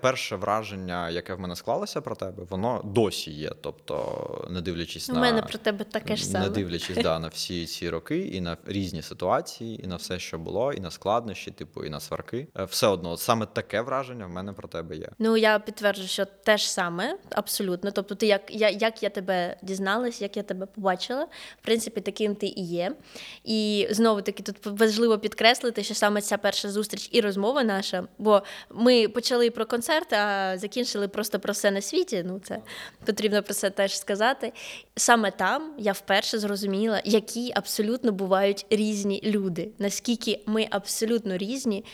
перше 0.01 0.35
враження, 0.35 1.09
яке 1.09 1.33
в 1.33 1.39
мене 1.39 1.55
склалося 1.55 2.01
про 2.01 2.15
тебе, 2.15 2.43
воно 2.49 2.81
досі 2.85 3.31
є. 3.31 3.51
Тобто, 3.61 4.47
не 4.49 4.61
дивлячись 4.61 5.09
У 5.09 5.13
на 5.13 5.19
мене 5.19 5.41
про 5.41 5.57
тебе 5.57 5.85
таке 5.85 6.15
ж 6.15 6.25
саме. 6.25 6.45
не 6.45 6.49
дивлячись 6.49 6.97
да, 6.97 7.19
на 7.19 7.27
всі 7.27 7.65
ці 7.65 7.89
роки, 7.89 8.19
і 8.19 8.41
на 8.41 8.57
різні 8.65 9.01
ситуації, 9.01 9.83
і 9.83 9.87
на 9.87 9.95
все, 9.95 10.19
що 10.19 10.37
було, 10.37 10.73
і 10.73 10.79
на 10.79 10.91
складнощі, 10.91 11.51
типу, 11.51 11.83
і 11.83 11.89
на 11.89 11.99
сварки. 11.99 12.47
Е, 12.59 12.63
все 12.63 12.87
одно, 12.87 13.11
от 13.11 13.19
саме 13.19 13.45
таке 13.45 13.81
враження 13.81 14.25
в 14.25 14.29
мене 14.29 14.53
про 14.53 14.67
тебе 14.67 14.95
є. 14.95 15.09
Ну 15.19 15.37
я 15.37 15.59
підтверджую, 15.59 16.07
що 16.07 16.25
те 16.25 16.57
ж 16.57 16.71
саме, 16.71 17.17
абсолютно. 17.29 17.91
Тобто, 17.91 18.15
ти 18.15 18.27
як 18.27 18.41
я, 18.49 18.69
як 18.69 19.03
я 19.03 19.09
тебе 19.09 19.57
дізналась, 19.61 20.21
як 20.21 20.37
я 20.37 20.43
тебе 20.43 20.65
побачила, 20.65 21.23
в 21.61 21.65
принципі, 21.65 22.01
таким 22.01 22.35
ти 22.35 22.47
і 22.47 22.65
є. 22.65 22.95
І 23.43 23.87
знову 23.91 24.21
таки 24.21 24.43
тут 24.43 24.65
важливо 24.65 25.19
підкреслити, 25.19 25.83
що 25.83 25.95
саме 25.95 26.21
ця 26.21 26.37
перша 26.37 26.71
зустріч 26.71 27.09
і 27.11 27.21
розмова 27.21 27.63
наша. 27.63 28.03
бо 28.17 28.30
бо 28.31 28.43
ми 28.69 29.07
почали 29.07 29.49
про 29.49 29.65
концерт, 29.65 30.13
а 30.13 30.53
закінчили 30.57 31.07
просто 31.07 31.39
про 31.39 31.53
все 31.53 31.71
на 31.71 31.81
світі. 31.81 32.23
Ну 32.27 32.41
це 32.43 32.59
потрібно 33.05 33.43
про 33.43 33.53
це 33.53 33.69
теж 33.69 33.99
сказати. 33.99 34.53
Саме 34.95 35.31
там 35.31 35.73
я 35.77 35.91
вперше 35.91 36.39
зрозуміла, 36.39 37.01
які 37.05 37.51
абсолютно 37.55 38.11
бувають 38.11 38.65
різні 38.69 39.21
люди, 39.23 39.69
наскільки 39.79 40.39
ми 40.45 40.67
абсолютно 40.69 41.37
різні 41.37 41.85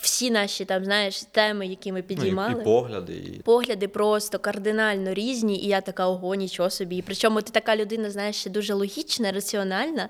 всі 0.00 0.30
наші 0.30 0.64
там, 0.64 0.84
знаєш, 0.84 1.22
теми, 1.22 1.66
які 1.66 1.92
ми 1.92 2.02
підіймали. 2.02 2.52
Ну, 2.52 2.58
і, 2.58 2.62
і 2.62 2.64
погляди. 2.64 3.12
І... 3.12 3.42
Погляди 3.44 3.88
просто 3.88 4.38
кардинально 4.38 5.14
різні, 5.14 5.58
і 5.58 5.66
я 5.68 5.80
така, 5.80 6.08
ого, 6.08 6.34
нічого 6.34 6.70
собі. 6.70 6.96
І 6.96 7.02
причому 7.02 7.42
ти 7.42 7.50
така 7.50 7.76
людина, 7.76 8.10
знаєш, 8.10 8.36
ще 8.36 8.50
дуже 8.50 8.74
логічна, 8.74 9.32
раціональна, 9.32 10.08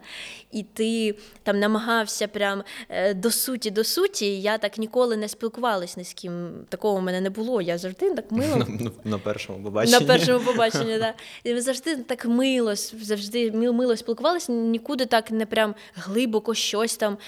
і 0.53 0.63
ти 0.63 1.15
там 1.43 1.59
намагався 1.59 2.29
прям 2.29 2.63
е, 2.89 3.15
до 3.15 3.31
суті, 3.31 3.71
до 3.71 3.85
суті. 3.85 4.41
Я 4.41 4.59
так 4.59 4.79
ніколи 4.79 5.17
не 5.17 5.29
спілкувалась 5.29 5.97
ні 5.97 6.05
з 6.05 6.13
ким. 6.13 6.51
Такого 6.69 6.97
в 6.97 7.03
мене 7.03 7.21
не 7.21 7.31
було. 7.31 7.61
Я 7.61 7.79
завжди 7.79 8.15
так 8.15 8.25
мило. 8.33 8.67
На, 9.05 9.19
першому 9.19 9.65
побаченні. 9.65 10.01
На 10.01 10.07
першому 10.07 10.45
побаченні, 10.45 10.99
так. 10.99 11.15
І 11.45 11.61
завжди 11.61 11.97
так 11.97 12.25
мило, 12.25 12.75
завжди 12.77 13.53
мило 13.53 13.97
спілкувалися, 13.97 14.53
нікуди 14.53 15.07
так 15.07 15.31
не 15.31 15.47
прям 15.47 15.75
глибоко 15.95 16.55
щось 16.55 16.97
там, 16.97 17.19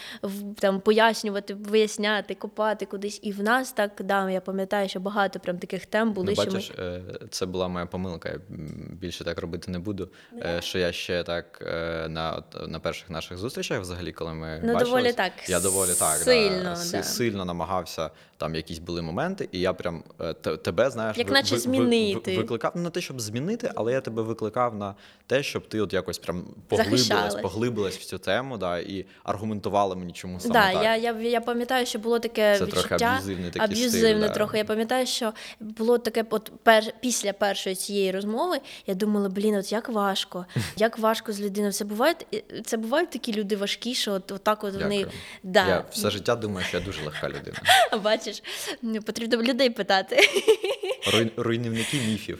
там 0.59 0.81
пояснювати, 0.81 1.55
виясняти 1.55 2.24
копати, 2.25 2.35
копати 2.35 2.87
кудись. 2.87 3.21
І 3.23 3.33
в 3.33 3.43
нас 3.43 3.73
так 3.73 3.91
да, 4.05 4.31
я 4.31 4.41
пам'ятаю, 4.41 4.89
що 4.89 5.01
багато 5.01 5.41
прям 5.41 5.59
таких 5.59 5.87
тем 5.87 6.13
були. 6.13 6.27
Ну, 6.37 6.43
що 6.43 6.51
бачиш, 6.51 6.73
ми... 6.79 6.85
Е, 6.85 7.03
це 7.31 7.47
була 7.47 7.69
моя 7.69 7.87
помилка. 7.87 8.29
Я 8.29 8.39
більше 9.01 9.25
так 9.25 9.39
робити 9.39 9.71
не 9.71 9.79
буду. 9.79 10.09
Yeah. 10.33 10.57
Е, 10.57 10.63
що 10.63 10.79
я 10.79 10.93
ще 10.93 11.23
так 11.23 11.63
е, 11.67 12.09
на 12.09 12.43
на 12.67 12.81
перших 12.81 13.11
наших 13.11 13.39
зустрічах, 13.39 13.81
взагалі, 13.81 14.13
коли 14.13 14.35
ми 14.35 14.61
ну, 14.65 14.79
доволі 14.79 15.13
так 15.13 15.33
я 15.47 15.61
доволі 15.61 15.91
так 15.99 16.17
сильно, 16.17 16.63
да, 16.63 16.91
да. 16.93 17.03
сильно 17.03 17.45
намагався. 17.45 18.11
Там 18.37 18.55
якісь 18.55 18.79
були 18.79 19.03
моменти, 19.03 19.49
і 19.53 19.61
я 19.61 19.73
прям 19.73 20.03
тебе 20.65 20.91
знаєш, 20.91 21.19
як 21.19 21.31
наче 21.31 21.55
ви, 21.55 21.61
змінити. 21.61 22.31
Ви, 22.31 22.37
викликав 22.37 22.73
ну, 22.75 22.83
не 22.83 22.91
те, 22.91 23.01
щоб 23.01 23.21
змінити, 23.21 23.73
але 23.75 23.93
я 23.93 24.01
тебе 24.01 24.23
викликав 24.23 24.75
на 24.75 24.95
те, 25.27 25.43
щоб 25.43 25.69
ти 25.69 25.81
от 25.81 25.93
якось 25.93 26.19
прям 26.19 26.45
поглибилась, 26.69 27.35
поглибилась 27.35 27.97
в 27.97 28.05
цю 28.05 28.19
тему, 28.19 28.59
да, 28.59 28.79
і 28.79 29.07
аргументувала 29.25 29.95
мені 29.95 30.13
чому 30.13 30.41
саме 30.41 30.55
да, 30.55 30.73
так. 30.73 30.83
Я 30.83 30.97
я, 30.97 31.13
я 31.13 31.41
пам'ятаю, 31.41 31.87
що 31.87 31.99
було 32.05 32.19
таке 32.19 32.59
Це 32.59 32.65
відчуття 32.65 32.89
трохи 32.89 33.05
аб'юзивний 33.05 33.51
такий 33.51 33.77
аб'юзивне 33.77 34.25
стиль, 34.25 34.35
трохи. 34.35 34.53
Да. 34.53 34.59
Я 34.59 34.65
пам'ятаю, 34.65 35.07
що 35.07 35.33
було 35.61 35.99
таке, 35.99 36.25
от 36.31 36.53
пер 36.63 36.85
після 37.01 37.33
першої 37.33 37.77
цієї 37.77 38.13
розмови. 38.13 38.61
Я 38.87 38.95
думала, 38.95 39.29
блін, 39.29 39.55
от 39.55 39.73
як 39.73 39.89
важко, 39.89 40.47
як 40.77 40.99
важко 40.99 41.33
з 41.33 41.41
людиною. 41.41 41.73
Це 41.73 41.85
бувають 41.85 42.27
це 42.65 42.77
бувають 42.77 43.11
такі 43.11 43.33
люди 43.33 43.57
важкі, 43.57 43.95
що 43.95 44.13
от, 44.13 44.33
отак 44.33 44.65
от 44.65 44.75
вони 44.75 45.07
да. 45.43 45.67
Я 45.67 45.85
все 45.91 46.11
життя 46.11 46.37
думаю, 46.37 46.67
що 46.67 46.79
я 46.79 46.85
дуже 46.85 47.05
легка 47.05 47.29
людина. 47.29 47.59
Бачиш, 48.03 48.43
потрібно 49.07 49.43
людей 49.43 49.71
питати. 49.71 50.17
Руй, 51.13 51.33
руйнівники 51.37 51.97
міфів. 52.09 52.39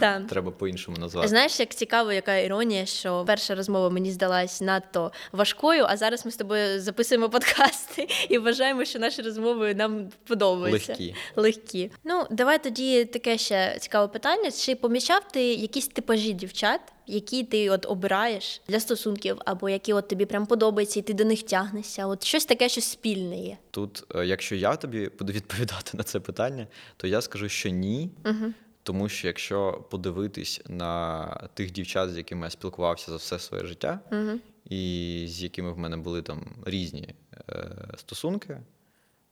Да. 0.00 0.20
Треба 0.28 0.50
по-іншому 0.50 0.96
назвати. 0.96 1.28
Знаєш, 1.28 1.60
як 1.60 1.74
цікаво, 1.74 2.12
яка 2.12 2.36
іронія, 2.36 2.86
що 2.86 3.24
перша 3.26 3.54
розмова 3.54 3.90
мені 3.90 4.10
здалась 4.10 4.60
надто 4.60 5.12
важкою, 5.32 5.84
а 5.88 5.96
зараз 5.96 6.26
ми 6.26 6.32
з 6.32 6.36
тобою 6.36 6.80
записуємо 6.80 7.30
подкасти 7.30 8.08
і 8.28 8.38
вважаємо, 8.38 8.84
що 8.84 8.98
наші 8.98 9.22
розмови 9.22 9.74
нам 9.74 10.08
подобаються. 10.26 10.92
Легкі. 10.92 11.14
Легкі. 11.36 11.90
Ну, 12.04 12.26
давай 12.30 12.62
тоді 12.62 13.04
таке 13.04 13.38
ще 13.38 13.76
цікаве 13.78 14.08
питання. 14.08 14.50
Чи 14.50 14.74
помічав 14.74 15.28
ти 15.32 15.54
якісь 15.54 15.88
типажі 15.88 16.32
дівчат? 16.32 16.80
Які 17.10 17.44
ти 17.44 17.70
от 17.70 17.86
обираєш 17.86 18.60
для 18.68 18.80
стосунків, 18.80 19.38
або 19.44 19.68
які 19.68 19.92
от 19.92 20.08
тобі 20.08 20.26
прям 20.26 20.46
подобаються, 20.46 21.00
і 21.00 21.02
ти 21.02 21.14
до 21.14 21.24
них 21.24 21.42
тягнешся? 21.42 22.06
От 22.06 22.24
щось 22.24 22.44
таке, 22.44 22.68
що 22.68 22.80
спільне 22.80 23.40
є. 23.40 23.56
Тут, 23.70 24.04
е, 24.14 24.26
якщо 24.26 24.54
я 24.54 24.76
тобі 24.76 25.10
буду 25.18 25.32
відповідати 25.38 25.96
на 25.96 26.02
це 26.02 26.20
питання, 26.20 26.66
то 26.96 27.06
я 27.06 27.20
скажу, 27.20 27.48
що 27.48 27.68
ні. 27.68 28.10
Угу. 28.24 28.52
Тому 28.82 29.08
що 29.08 29.26
якщо 29.26 29.84
подивитись 29.90 30.60
на 30.68 31.26
тих 31.54 31.70
дівчат, 31.70 32.10
з 32.10 32.16
якими 32.16 32.46
я 32.46 32.50
спілкувався 32.50 33.10
за 33.10 33.16
все 33.16 33.38
своє 33.38 33.64
життя, 33.64 34.00
угу. 34.12 34.38
і 34.70 35.24
з 35.28 35.42
якими 35.42 35.72
в 35.72 35.78
мене 35.78 35.96
були 35.96 36.22
там 36.22 36.56
різні 36.66 37.14
е, 37.50 37.70
стосунки, 37.96 38.60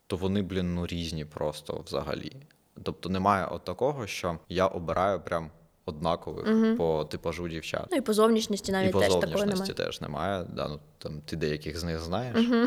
то 0.07 0.17
вони, 0.17 0.43
блін, 0.43 0.75
ну 0.75 0.87
різні 0.87 1.25
просто 1.25 1.85
взагалі. 1.87 2.33
Тобто 2.83 3.09
немає 3.09 3.47
от 3.47 3.65
такого, 3.65 4.07
що 4.07 4.39
я 4.49 4.67
обираю 4.67 5.21
прям 5.21 5.51
однакових 5.87 6.47
угу. 6.47 6.77
по 6.77 7.05
типажу 7.05 7.49
дівчат. 7.49 7.87
Ну 7.91 7.97
і 7.97 8.01
по 8.01 8.13
зовнішності 8.13 8.73
навіть 8.73 8.91
і 8.91 8.93
по 8.93 9.01
теж 9.01 9.13
зовнішності 9.13 9.33
такого 9.33 9.47
немає. 9.47 9.75
теж 9.75 10.01
немає. 10.01 10.47
Да, 10.55 10.69
ну, 10.69 10.81
там, 10.99 11.21
Ти 11.25 11.37
деяких 11.37 11.79
з 11.79 11.85
них 11.85 12.01
знаєш. 12.01 12.37
Угу. 12.37 12.67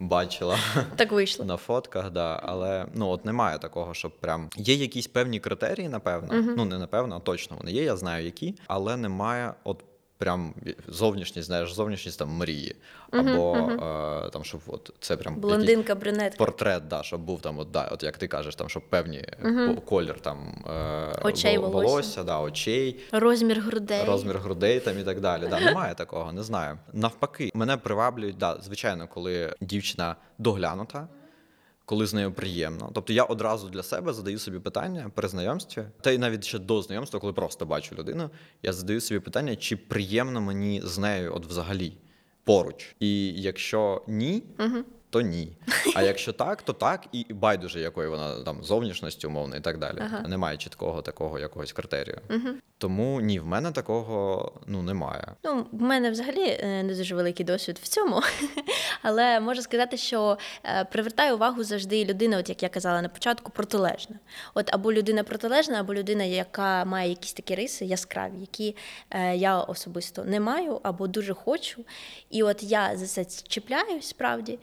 Бачила 0.00 0.58
так 0.96 1.12
вийшло 1.12 1.44
на 1.44 1.56
фотках, 1.56 2.10
да, 2.10 2.40
але 2.42 2.86
ну 2.94 3.08
от 3.08 3.24
немає 3.24 3.58
такого, 3.58 3.94
щоб 3.94 4.20
прям 4.20 4.50
є 4.56 4.74
якісь 4.74 5.06
певні 5.06 5.40
критерії, 5.40 5.88
напевно. 5.88 6.34
Uh-huh. 6.34 6.54
Ну 6.56 6.64
не 6.64 6.78
напевно, 6.78 7.16
а 7.16 7.20
точно 7.20 7.56
вони 7.56 7.72
є. 7.72 7.84
Я 7.84 7.96
знаю 7.96 8.24
які, 8.24 8.54
але 8.66 8.96
немає 8.96 9.54
от 9.64 9.84
прям 10.18 10.54
зовнішність, 10.88 11.46
знаєш, 11.46 11.72
зовнішність 11.72 12.18
там 12.18 12.28
мрії. 12.28 12.76
Або 13.10 13.52
uh-huh. 13.52 14.26
е, 14.26 14.30
там, 14.30 14.44
щоб 14.44 14.60
от 14.66 14.90
це 15.00 15.16
прям 15.16 15.40
блондинка, 15.40 15.94
брюнетка. 15.94 16.38
портрет, 16.38 16.88
да, 16.88 17.02
щоб 17.02 17.20
був 17.20 17.40
там, 17.40 17.58
от, 17.58 17.70
да, 17.70 17.88
от 17.92 18.02
як 18.02 18.18
ти 18.18 18.28
кажеш, 18.28 18.54
там, 18.54 18.68
щоб 18.68 18.82
певні 18.88 19.24
uh-huh. 19.42 19.80
колір 19.80 20.20
там 20.20 20.64
е, 20.66 21.20
очей, 21.22 21.58
волосся, 21.58 21.88
волосся 21.88 22.24
да, 22.24 22.40
очей, 22.40 23.00
розмір 23.12 23.60
грудей, 23.60 24.04
розмір 24.04 24.38
грудей 24.38 24.80
там 24.80 24.98
і 24.98 25.02
так 25.02 25.20
далі. 25.20 25.42
Да, 25.50 25.60
Немає 25.60 25.94
такого, 25.94 26.32
не 26.32 26.42
знаю. 26.42 26.78
Навпаки, 26.92 27.50
мене 27.54 27.76
приваблюють, 27.76 28.38
да, 28.38 28.58
звичайно, 28.62 29.08
коли 29.08 29.54
дівчина 29.60 30.16
доглянута 30.38 31.08
коли 31.88 32.06
з 32.06 32.14
нею 32.14 32.32
приємно. 32.32 32.90
Тобто 32.94 33.12
я 33.12 33.24
одразу 33.24 33.68
для 33.68 33.82
себе 33.82 34.12
задаю 34.12 34.38
собі 34.38 34.58
питання 34.58 35.10
при 35.14 35.28
знайомстві, 35.28 35.84
та 36.00 36.10
й 36.10 36.18
навіть 36.18 36.44
ще 36.44 36.58
до 36.58 36.82
знайомства, 36.82 37.20
коли 37.20 37.32
просто 37.32 37.66
бачу 37.66 37.94
людину, 37.94 38.30
я 38.62 38.72
задаю 38.72 39.00
собі 39.00 39.20
питання, 39.20 39.56
чи 39.56 39.76
приємно 39.76 40.40
мені 40.40 40.82
з 40.84 40.98
нею, 40.98 41.32
от 41.34 41.46
взагалі, 41.46 41.92
поруч. 42.44 42.96
І 43.00 43.32
якщо 43.42 44.04
ні, 44.08 44.42
угу. 44.58 44.84
То 45.10 45.20
ні. 45.20 45.52
А 45.94 46.02
якщо 46.02 46.32
так, 46.32 46.62
то 46.62 46.72
так, 46.72 47.06
і 47.12 47.26
байдуже, 47.30 47.80
якої 47.80 48.08
вона 48.08 48.42
там 48.42 48.64
зовнішністю, 48.64 49.28
умовно, 49.28 49.56
і 49.56 49.60
так 49.60 49.78
далі. 49.78 49.98
Ага. 50.00 50.28
Немає 50.28 50.56
чіткого 50.56 51.02
такого 51.02 51.38
якогось 51.38 51.72
критерію. 51.72 52.20
Угу. 52.30 52.48
Тому 52.78 53.20
ні, 53.20 53.40
в 53.40 53.46
мене 53.46 53.72
такого 53.72 54.52
ну 54.66 54.82
немає. 54.82 55.26
Ну, 55.44 55.66
в 55.72 55.82
мене 55.82 56.10
взагалі 56.10 56.58
е, 56.60 56.82
не 56.82 56.94
дуже 56.94 57.14
великий 57.14 57.46
досвід 57.46 57.80
в 57.82 57.88
цьому, 57.88 58.22
але 59.02 59.40
можу 59.40 59.62
сказати, 59.62 59.96
що 59.96 60.38
е, 60.64 60.84
привертає 60.84 61.34
увагу 61.34 61.64
завжди 61.64 62.04
людина, 62.04 62.38
от 62.38 62.48
як 62.48 62.62
я 62.62 62.68
казала 62.68 63.02
на 63.02 63.08
початку, 63.08 63.52
протилежна. 63.52 64.18
От 64.54 64.74
або 64.74 64.92
людина 64.92 65.24
протилежна, 65.24 65.80
або 65.80 65.94
людина, 65.94 66.24
яка 66.24 66.84
має 66.84 67.08
якісь 67.08 67.32
такі 67.32 67.54
риси 67.54 67.84
яскраві, 67.84 68.40
які 68.40 68.76
е, 69.10 69.36
я 69.36 69.60
особисто 69.60 70.24
не 70.24 70.40
маю 70.40 70.80
або 70.82 71.06
дуже 71.06 71.34
хочу. 71.34 71.84
І 72.30 72.42
от 72.42 72.62
я 72.62 72.96
за 72.96 73.06
це 73.06 73.24
чіпляюсь 73.48 74.08
справді. 74.08 74.58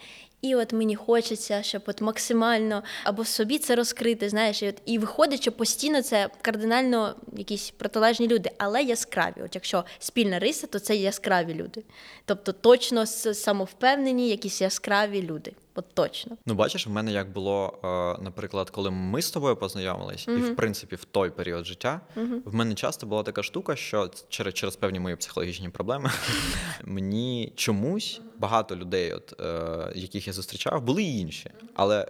І 0.46 0.56
от 0.56 0.74
мені 0.74 0.96
хочеться, 0.96 1.64
щоб 1.64 1.82
от 1.86 2.02
максимально 2.02 2.84
або 3.04 3.26
собі 3.26 3.60
це 3.60 3.76
розкрити, 3.76 4.30
знаєш, 4.30 4.64
і 4.64 4.70
от 4.70 4.76
і 4.86 4.98
виходить, 4.98 5.42
що 5.42 5.52
постійно 5.52 6.02
це 6.02 6.30
кардинально 6.42 7.16
якісь 7.38 7.72
протилежні 7.72 8.28
люди, 8.28 8.52
але 8.58 8.84
яскраві. 8.84 9.42
От 9.46 9.56
якщо 9.56 9.86
спільна 10.00 10.40
риса, 10.40 10.68
то 10.68 10.80
це 10.80 10.96
яскраві 10.96 11.54
люди. 11.54 11.84
Тобто 12.26 12.52
точно 12.52 13.06
самовпевнені, 13.06 14.30
якісь 14.30 14.62
яскраві 14.62 15.22
люди. 15.22 15.54
От 15.76 15.94
точно. 15.94 16.38
Ну, 16.46 16.54
бачиш, 16.54 16.88
в 16.88 16.90
мене 16.90 17.12
як 17.12 17.32
було, 17.32 17.80
е, 17.84 18.24
наприклад, 18.24 18.70
коли 18.70 18.92
ми 18.92 19.22
з 19.22 19.32
тобою 19.32 19.56
познайомились, 19.56 20.28
uh-huh. 20.28 20.38
і 20.38 20.42
в 20.42 20.56
принципі 20.56 20.96
в 20.96 21.06
той 21.06 21.30
період 21.30 21.66
життя 21.66 22.02
uh-huh. 22.18 22.42
в 22.46 22.54
мене 22.54 22.76
часто 22.76 23.08
була 23.08 23.24
така 23.24 23.44
штука, 23.44 23.76
що 23.76 24.12
через 24.30 24.54
через 24.54 24.76
певні 24.76 25.00
мої 25.00 25.16
психологічні 25.16 25.70
проблеми 25.70 26.12
мені 26.84 27.54
чомусь 27.56 28.22
багато 28.38 28.76
людей, 28.76 29.14
от 29.14 29.42
е, 29.42 29.92
яких 29.96 30.28
я 30.28 30.34
зустрічав, 30.34 30.82
були 30.82 31.04
і 31.04 31.20
інші, 31.20 31.52
але 31.74 32.08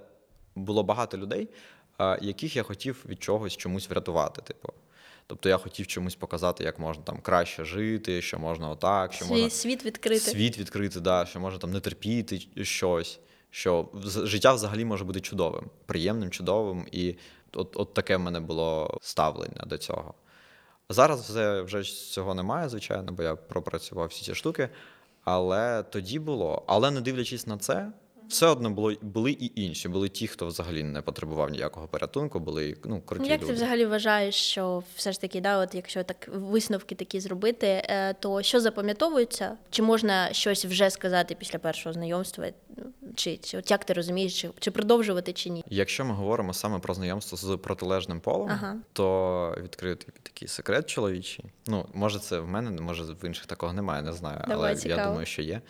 було 0.55 0.83
багато 0.83 1.17
людей, 1.17 1.49
е, 1.99 2.19
яких 2.21 2.55
я 2.55 2.63
хотів 2.63 3.05
від 3.09 3.23
чогось 3.23 3.57
чомусь 3.57 3.89
врятувати. 3.89 4.41
Типу. 4.41 4.73
Тобто 5.27 5.49
я 5.49 5.57
хотів 5.57 5.87
чомусь 5.87 6.15
показати, 6.15 6.63
як 6.63 6.79
можна 6.79 7.03
там 7.03 7.19
краще 7.21 7.65
жити, 7.65 8.21
що 8.21 8.39
можна 8.39 8.69
отак, 8.69 9.13
що 9.13 9.25
Свій 9.25 9.31
можна 9.31 9.49
світ 9.49 9.85
відкрити. 9.85 10.19
Світ 10.19 10.57
відкрити, 10.57 10.99
да, 10.99 11.25
що 11.25 11.39
можна 11.39 11.59
там 11.59 11.71
не 11.71 11.79
терпіти 11.79 12.39
щось 12.61 13.19
що 13.55 13.89
життя 14.03 14.53
взагалі 14.53 14.85
може 14.85 15.03
бути 15.03 15.21
чудовим, 15.21 15.69
приємним, 15.85 16.29
чудовим, 16.29 16.87
і 16.91 17.15
от 17.53 17.77
от 17.77 17.93
таке 17.93 18.17
в 18.17 18.19
мене 18.19 18.39
було 18.39 18.97
ставлення 19.01 19.63
до 19.65 19.77
цього. 19.77 20.13
Зараз 20.89 21.29
вже, 21.29 21.61
вже 21.61 21.83
цього 21.83 22.33
немає, 22.33 22.69
звичайно, 22.69 23.11
бо 23.11 23.23
я 23.23 23.35
пропрацював 23.35 24.07
всі 24.07 24.25
ці 24.25 24.35
штуки. 24.35 24.69
Але 25.23 25.83
тоді 25.83 26.19
було. 26.19 26.63
Але 26.67 26.91
не 26.91 27.01
дивлячись 27.01 27.47
на 27.47 27.57
це, 27.57 27.91
все 28.27 28.47
одно 28.47 28.69
було 28.69 28.93
були 29.01 29.31
і 29.31 29.51
інші. 29.55 29.89
Були 29.89 30.09
ті, 30.09 30.27
хто 30.27 30.47
взагалі 30.47 30.83
не 30.83 31.01
потребував 31.01 31.49
ніякого 31.49 31.87
порятунку, 31.87 32.39
були 32.39 32.77
ну 32.85 33.01
круті 33.01 33.29
Як 33.29 33.41
люди. 33.41 33.47
ти 33.47 33.53
взагалі 33.53 33.85
вважаєш, 33.85 34.35
що 34.35 34.83
все 34.95 35.11
ж 35.11 35.21
таки, 35.21 35.41
да, 35.41 35.57
от 35.57 35.75
якщо 35.75 36.03
так 36.03 36.29
висновки 36.33 36.95
такі 36.95 37.19
зробити, 37.19 37.67
е, 37.67 38.13
то 38.13 38.41
що 38.41 38.59
запам'ятовується? 38.59 39.57
Чи 39.69 39.81
можна 39.81 40.33
щось 40.33 40.65
вже 40.65 40.89
сказати 40.89 41.35
після 41.39 41.59
першого 41.59 41.93
знайомства? 41.93 42.45
Чи 43.15 43.37
чи 43.37 43.57
от 43.57 43.71
як 43.71 43.85
ти 43.85 43.93
розумієш, 43.93 44.41
чи 44.41 44.49
чи 44.59 44.71
продовжувати 44.71 45.33
чи 45.33 45.49
ні? 45.49 45.63
Якщо 45.69 46.05
ми 46.05 46.13
говоримо 46.13 46.53
саме 46.53 46.79
про 46.79 46.93
знайомство 46.93 47.37
з 47.37 47.57
протилежним 47.57 48.19
полом, 48.19 48.49
ага. 48.51 48.75
то 48.93 49.57
відкрити 49.63 50.07
такий 50.23 50.47
секрет 50.47 50.89
чоловічий. 50.89 51.45
Ну 51.67 51.85
може, 51.93 52.19
це 52.19 52.39
в 52.39 52.47
мене, 52.47 52.81
може 52.81 53.03
в 53.03 53.25
інших 53.25 53.45
такого 53.45 53.73
немає, 53.73 54.01
не 54.01 54.13
знаю. 54.13 54.41
Давай, 54.47 54.71
але 54.71 54.75
цікаво. 54.75 55.01
я 55.01 55.07
думаю, 55.07 55.25
що 55.25 55.41
є. 55.41 55.61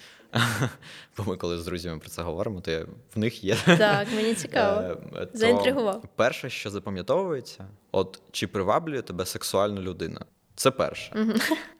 Бо 1.17 1.24
ми 1.24 1.38
коли 1.38 1.58
з 1.58 1.65
друзями 1.65 2.00
про 2.00 2.10
це 2.10 2.21
говоримо, 2.21 2.62
то 2.62 2.71
я, 2.71 2.86
в 3.15 3.19
них 3.19 3.43
є. 3.43 3.58
Так, 3.65 4.08
мені 4.15 4.34
цікаво. 4.34 4.82
Е, 5.15 5.26
то 5.26 5.38
Заінтригував. 5.38 6.04
Перше, 6.15 6.50
що 6.50 6.69
запам'ятовується, 6.69 7.67
от 7.91 8.21
чи 8.32 8.48
приваблює 8.48 9.02
тебе 9.02 9.26
сексуальна 9.26 9.82
людина. 9.82 10.26
Це 10.56 10.71
перше. 10.71 11.28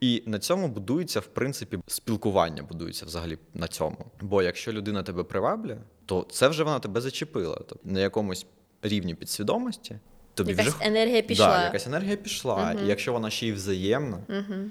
І 0.02 0.24
на 0.26 0.40
цьому 0.40 0.68
будується, 0.68 1.20
в 1.20 1.26
принципі, 1.26 1.80
спілкування 1.88 2.64
будується 2.64 3.06
взагалі 3.06 3.38
на 3.54 3.68
цьому. 3.68 3.98
Бо 4.22 4.42
якщо 4.42 4.72
людина 4.72 5.04
тебе 5.04 5.24
приваблює, 5.24 5.78
то 6.06 6.28
це 6.32 6.48
вже 6.48 6.64
вона 6.64 6.80
тебе 6.80 7.02
зачепила. 7.02 7.56
Тобто 7.56 7.80
на 7.84 8.00
якомусь 8.00 8.46
рівні 8.82 9.16
підсвідомості 9.16 10.00
тобі 10.34 10.52
якась 10.52 10.68
вже 10.68 10.86
енергія 10.86 11.22
пішла. 11.22 11.48
Да, 11.48 11.64
якась 11.64 11.88
енергія 11.88 12.16
пішла. 12.16 12.56
Uh-huh. 12.56 12.86
І 12.86 12.88
якщо 12.88 13.14
вона 13.14 13.30
ще 13.30 13.48
й 13.48 13.52
взаємна, 13.52 14.20
uh-huh 14.30 14.70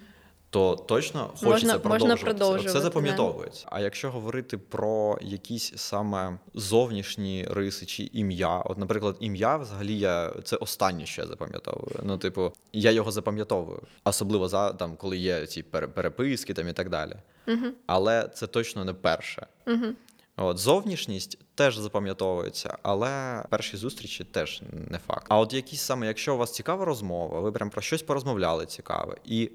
то 0.55 0.77
точно 0.77 1.27
хочеться 1.27 1.49
можна, 1.49 1.79
продовжувати. 1.79 2.05
Можна 2.05 2.17
продовжувати. 2.17 2.73
Це 2.73 2.81
запам'ятовується. 2.81 3.67
А 3.71 3.81
якщо 3.81 4.11
говорити 4.11 4.59
про 4.59 5.19
якісь 5.23 5.73
саме 5.77 6.39
зовнішні 6.55 7.47
риси 7.51 7.87
чи 7.87 8.11
ім'я, 8.13 8.59
от, 8.59 8.79
наприклад, 8.79 9.17
ім'я 9.21 9.57
взагалі 9.57 9.99
я 9.99 10.33
це 10.45 10.57
останнє, 10.57 11.07
що 11.07 11.23
я 11.23 11.29
запам'ятовую. 11.29 12.01
Ну, 12.03 12.19
типу, 12.19 12.53
я 12.73 12.91
його 12.91 13.11
запам'ятовую, 13.11 13.81
особливо 14.05 14.49
за 14.49 14.73
там, 14.73 14.97
коли 14.97 15.17
є 15.17 15.47
ці 15.47 15.63
переписки 15.63 16.55
там 16.55 16.69
і 16.69 16.73
так 16.73 16.91
далі. 16.91 17.17
Угу. 17.49 17.67
Але 17.87 18.29
це 18.35 18.47
точно 18.47 18.85
не 18.85 18.95
перше. 18.95 19.47
Угу. 19.67 19.87
От 20.37 20.59
зовнішність 20.59 21.39
теж 21.55 21.77
запам'ятовується, 21.77 22.79
але 22.83 23.43
перші 23.51 23.77
зустрічі 23.77 24.25
теж 24.25 24.63
не 24.91 24.99
факт. 24.99 25.27
А 25.29 25.39
от 25.39 25.53
якісь 25.53 25.81
саме, 25.81 26.07
якщо 26.07 26.35
у 26.35 26.39
вас 26.39 26.53
цікава 26.53 26.85
розмова, 26.85 27.41
ви 27.41 27.53
прям 27.53 27.71
про 27.71 27.83
щось 27.83 28.03
порозмовляли 28.03 28.67
цікаве, 28.67 29.17
і 29.25 29.51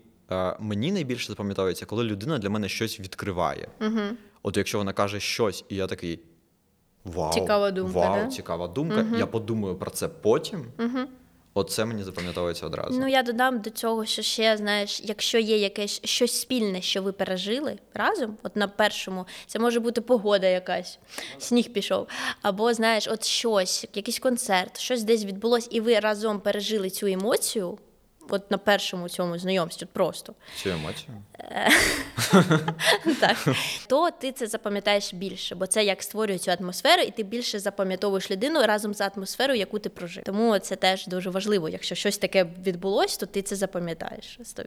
мені 0.60 0.92
найбільше 0.92 1.28
запам'ятовується, 1.28 1.86
коли 1.86 2.04
людина 2.04 2.38
для 2.38 2.50
мене 2.50 2.70
щось 2.70 3.00
відкриває. 3.00 3.68
Угу. 3.82 4.00
От 4.44 4.58
якщо 4.58 4.78
вона 4.78 4.94
каже 4.94 5.20
щось, 5.20 5.65
і 5.70 5.76
я 5.76 5.88
такий 5.88 6.20
вау, 7.06 7.34
цікава 7.34 7.72
думка, 7.72 8.00
вау, 8.00 8.24
да? 8.24 8.28
цікава 8.28 8.68
думка. 8.68 9.06
Угу. 9.10 9.18
Я 9.18 9.26
подумаю 9.26 9.76
про 9.76 9.92
це 9.92 10.08
потім. 10.08 10.65
Угу. 10.80 11.08
Оце 11.54 11.86
мені 11.86 12.04
запам'ятовується 12.04 12.65
одразу. 12.65 13.00
Ну 13.00 13.08
я 13.08 13.24
додам 13.24 13.62
до 13.62 13.70
цього, 13.70 14.06
що 14.06 14.22
ще 14.22 14.58
знаєш, 14.58 15.02
якщо 15.04 15.38
є 15.38 15.58
якесь 15.58 16.02
щось 16.04 16.42
спільне, 16.42 16.82
що 16.82 17.02
ви 17.02 17.12
пережили 17.12 17.78
разом, 17.94 18.38
от 18.44 18.56
на 18.56 18.68
першому, 18.68 19.26
це 19.48 19.60
може 19.60 19.80
бути 19.80 20.02
погода 20.02 20.48
якась, 20.48 21.00
сніг 21.38 21.74
пішов, 21.74 22.08
або 22.42 22.74
знаєш, 22.74 23.08
от 23.08 23.24
щось, 23.24 23.86
якийсь 23.94 24.20
концерт, 24.20 24.80
щось 24.80 25.04
десь 25.04 25.26
відбулось, 25.26 25.68
і 25.72 25.82
ви 25.82 26.00
разом 26.00 26.39
пережили 26.39 26.89
цю 26.89 27.08
емоцію 27.08 27.78
от 28.30 28.52
на 28.52 28.58
першому 28.58 29.10
цьому 29.10 29.38
знайомстві 29.38 29.88
просто. 29.94 30.34
Цю 30.56 30.70
емоцію? 30.70 31.10
Так. 33.20 33.38
То 33.88 34.12
ти 34.12 34.32
це 34.32 34.48
запам'ятаєш 34.48 35.13
більше, 35.13 35.56
бо 35.56 35.68
це 35.68 35.84
як 35.84 36.04
створює 36.04 36.38
цю 36.38 36.52
атмосферу, 36.52 37.02
і 37.02 37.12
ти 37.12 37.24
більше 37.24 37.60
запам'ятовуєш 37.60 38.32
людину 38.32 38.62
разом 38.62 38.94
з 38.94 39.02
атмосферою, 39.02 39.60
яку 39.60 39.80
ти 39.80 39.89
прожив. 39.89 40.24
Тому 40.24 40.60
це 40.60 40.76
теж 40.76 41.08
дуже 41.08 41.30
важливо. 41.30 41.70
Якщо 41.70 41.96
щось 41.96 42.18
таке 42.18 42.46
відбулось, 42.65 43.18
то 43.18 43.26
ти 43.26 43.42
це 43.42 43.56
запам'ятаєш 43.56 44.39
100%. 44.39 44.65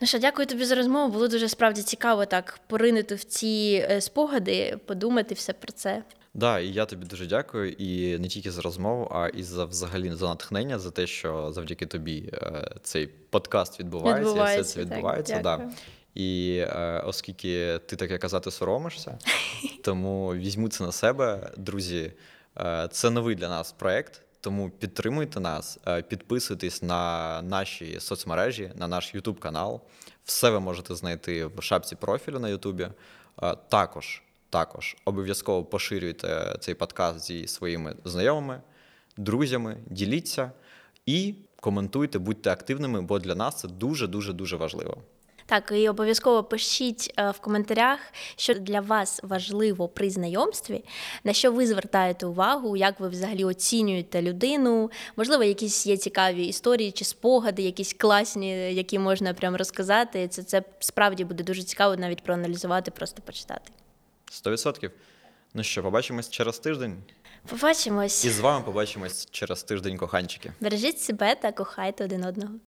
Ну 0.00 0.06
що, 0.06 0.18
дякую 0.18 0.46
тобі 0.46 0.64
за 0.64 0.74
розмову. 0.74 1.12
Було 1.12 1.28
дуже 1.28 1.48
справді 1.48 1.82
цікаво 1.82 2.26
так 2.26 2.60
поринути 2.66 3.14
в 3.14 3.24
ці 3.24 3.86
е, 3.90 4.00
спогади, 4.00 4.78
подумати 4.86 5.34
все 5.34 5.52
про 5.52 5.72
це. 5.72 6.02
Да, 6.36 6.60
і 6.60 6.68
я 6.68 6.84
тобі 6.84 7.06
дуже 7.06 7.26
дякую, 7.26 7.72
і 7.72 8.18
не 8.18 8.28
тільки 8.28 8.50
за 8.50 8.62
розмову, 8.62 9.08
а 9.14 9.28
і 9.28 9.42
за 9.42 9.64
взагалі 9.64 10.12
за 10.12 10.28
натхнення, 10.28 10.78
за 10.78 10.90
те, 10.90 11.06
що 11.06 11.52
завдяки 11.52 11.86
тобі 11.86 12.30
е, 12.32 12.70
цей 12.82 13.06
подкаст 13.06 13.80
відбувається, 13.80 14.30
відбувається 14.30 14.58
і 14.58 14.62
все 14.62 14.74
це 14.74 14.80
відбувається. 14.80 15.34
Так, 15.34 15.42
да. 15.42 15.70
І 16.14 16.58
е, 16.58 17.02
оскільки 17.06 17.78
ти 17.86 17.96
таке 17.96 18.18
казати 18.18 18.50
соромишся, 18.50 19.18
тому 19.84 20.34
візьму 20.34 20.68
це 20.68 20.84
на 20.84 20.92
себе, 20.92 21.50
друзі. 21.56 22.12
Е, 22.58 22.88
це 22.90 23.10
новий 23.10 23.34
для 23.34 23.48
нас 23.48 23.72
проект. 23.72 24.22
Тому 24.40 24.70
підтримуйте 24.70 25.40
нас, 25.40 25.78
е, 25.88 26.02
підписуйтесь 26.02 26.82
на 26.82 27.42
наші 27.42 28.00
соцмережі, 28.00 28.72
на 28.74 28.88
наш 28.88 29.14
YouTube 29.14 29.38
канал. 29.38 29.80
Все 30.24 30.50
ви 30.50 30.60
можете 30.60 30.94
знайти 30.94 31.46
в 31.46 31.62
шапці 31.62 31.96
профілю 31.96 32.38
на 32.38 32.48
Ютубі. 32.48 32.88
Е, 33.42 33.56
також 33.68 34.22
також 34.50 34.96
обов'язково 35.04 35.64
поширюйте 35.64 36.56
цей 36.60 36.74
подкаст 36.74 37.26
зі 37.26 37.46
своїми 37.46 37.96
знайомими, 38.04 38.60
друзями, 39.16 39.76
діліться 39.86 40.52
і 41.06 41.34
коментуйте, 41.60 42.18
будьте 42.18 42.50
активними, 42.50 43.02
бо 43.02 43.18
для 43.18 43.34
нас 43.34 43.60
це 43.60 43.68
дуже 43.68 44.06
дуже 44.06 44.32
дуже 44.32 44.56
важливо. 44.56 45.02
Так, 45.48 45.72
і 45.74 45.88
обов'язково 45.88 46.44
пишіть 46.44 47.14
е, 47.18 47.30
в 47.30 47.38
коментарях, 47.38 47.98
що 48.36 48.54
для 48.54 48.80
вас 48.80 49.20
важливо 49.22 49.88
при 49.88 50.10
знайомстві, 50.10 50.84
на 51.24 51.32
що 51.32 51.52
ви 51.52 51.66
звертаєте 51.66 52.26
увагу, 52.26 52.76
як 52.76 53.00
ви 53.00 53.08
взагалі 53.08 53.44
оцінюєте 53.44 54.22
людину. 54.22 54.90
Можливо, 55.16 55.44
якісь 55.44 55.86
є 55.86 55.96
цікаві 55.96 56.46
історії 56.46 56.92
чи 56.92 57.04
спогади, 57.04 57.62
якісь 57.62 57.92
класні, 57.92 58.74
які 58.74 58.98
можна 58.98 59.34
прям 59.34 59.56
розказати. 59.56 60.28
Це 60.28 60.42
це 60.42 60.62
справді 60.78 61.24
буде 61.24 61.44
дуже 61.44 61.62
цікаво 61.62 61.96
навіть 61.96 62.22
проаналізувати, 62.22 62.90
просто 62.90 63.22
почитати. 63.22 63.72
Сто 64.30 64.50
відсотків. 64.50 64.90
Ну 65.54 65.62
що, 65.62 65.82
побачимось 65.82 66.30
через 66.30 66.58
тиждень. 66.58 67.02
Побачимось. 67.46 68.24
І 68.24 68.30
з 68.30 68.40
вами 68.40 68.64
побачимось 68.64 69.28
через 69.30 69.62
тиждень, 69.62 69.96
коханчики. 69.98 70.52
Бережіть 70.60 71.00
себе 71.00 71.34
та 71.34 71.52
кохайте 71.52 72.04
один 72.04 72.24
одного. 72.24 72.52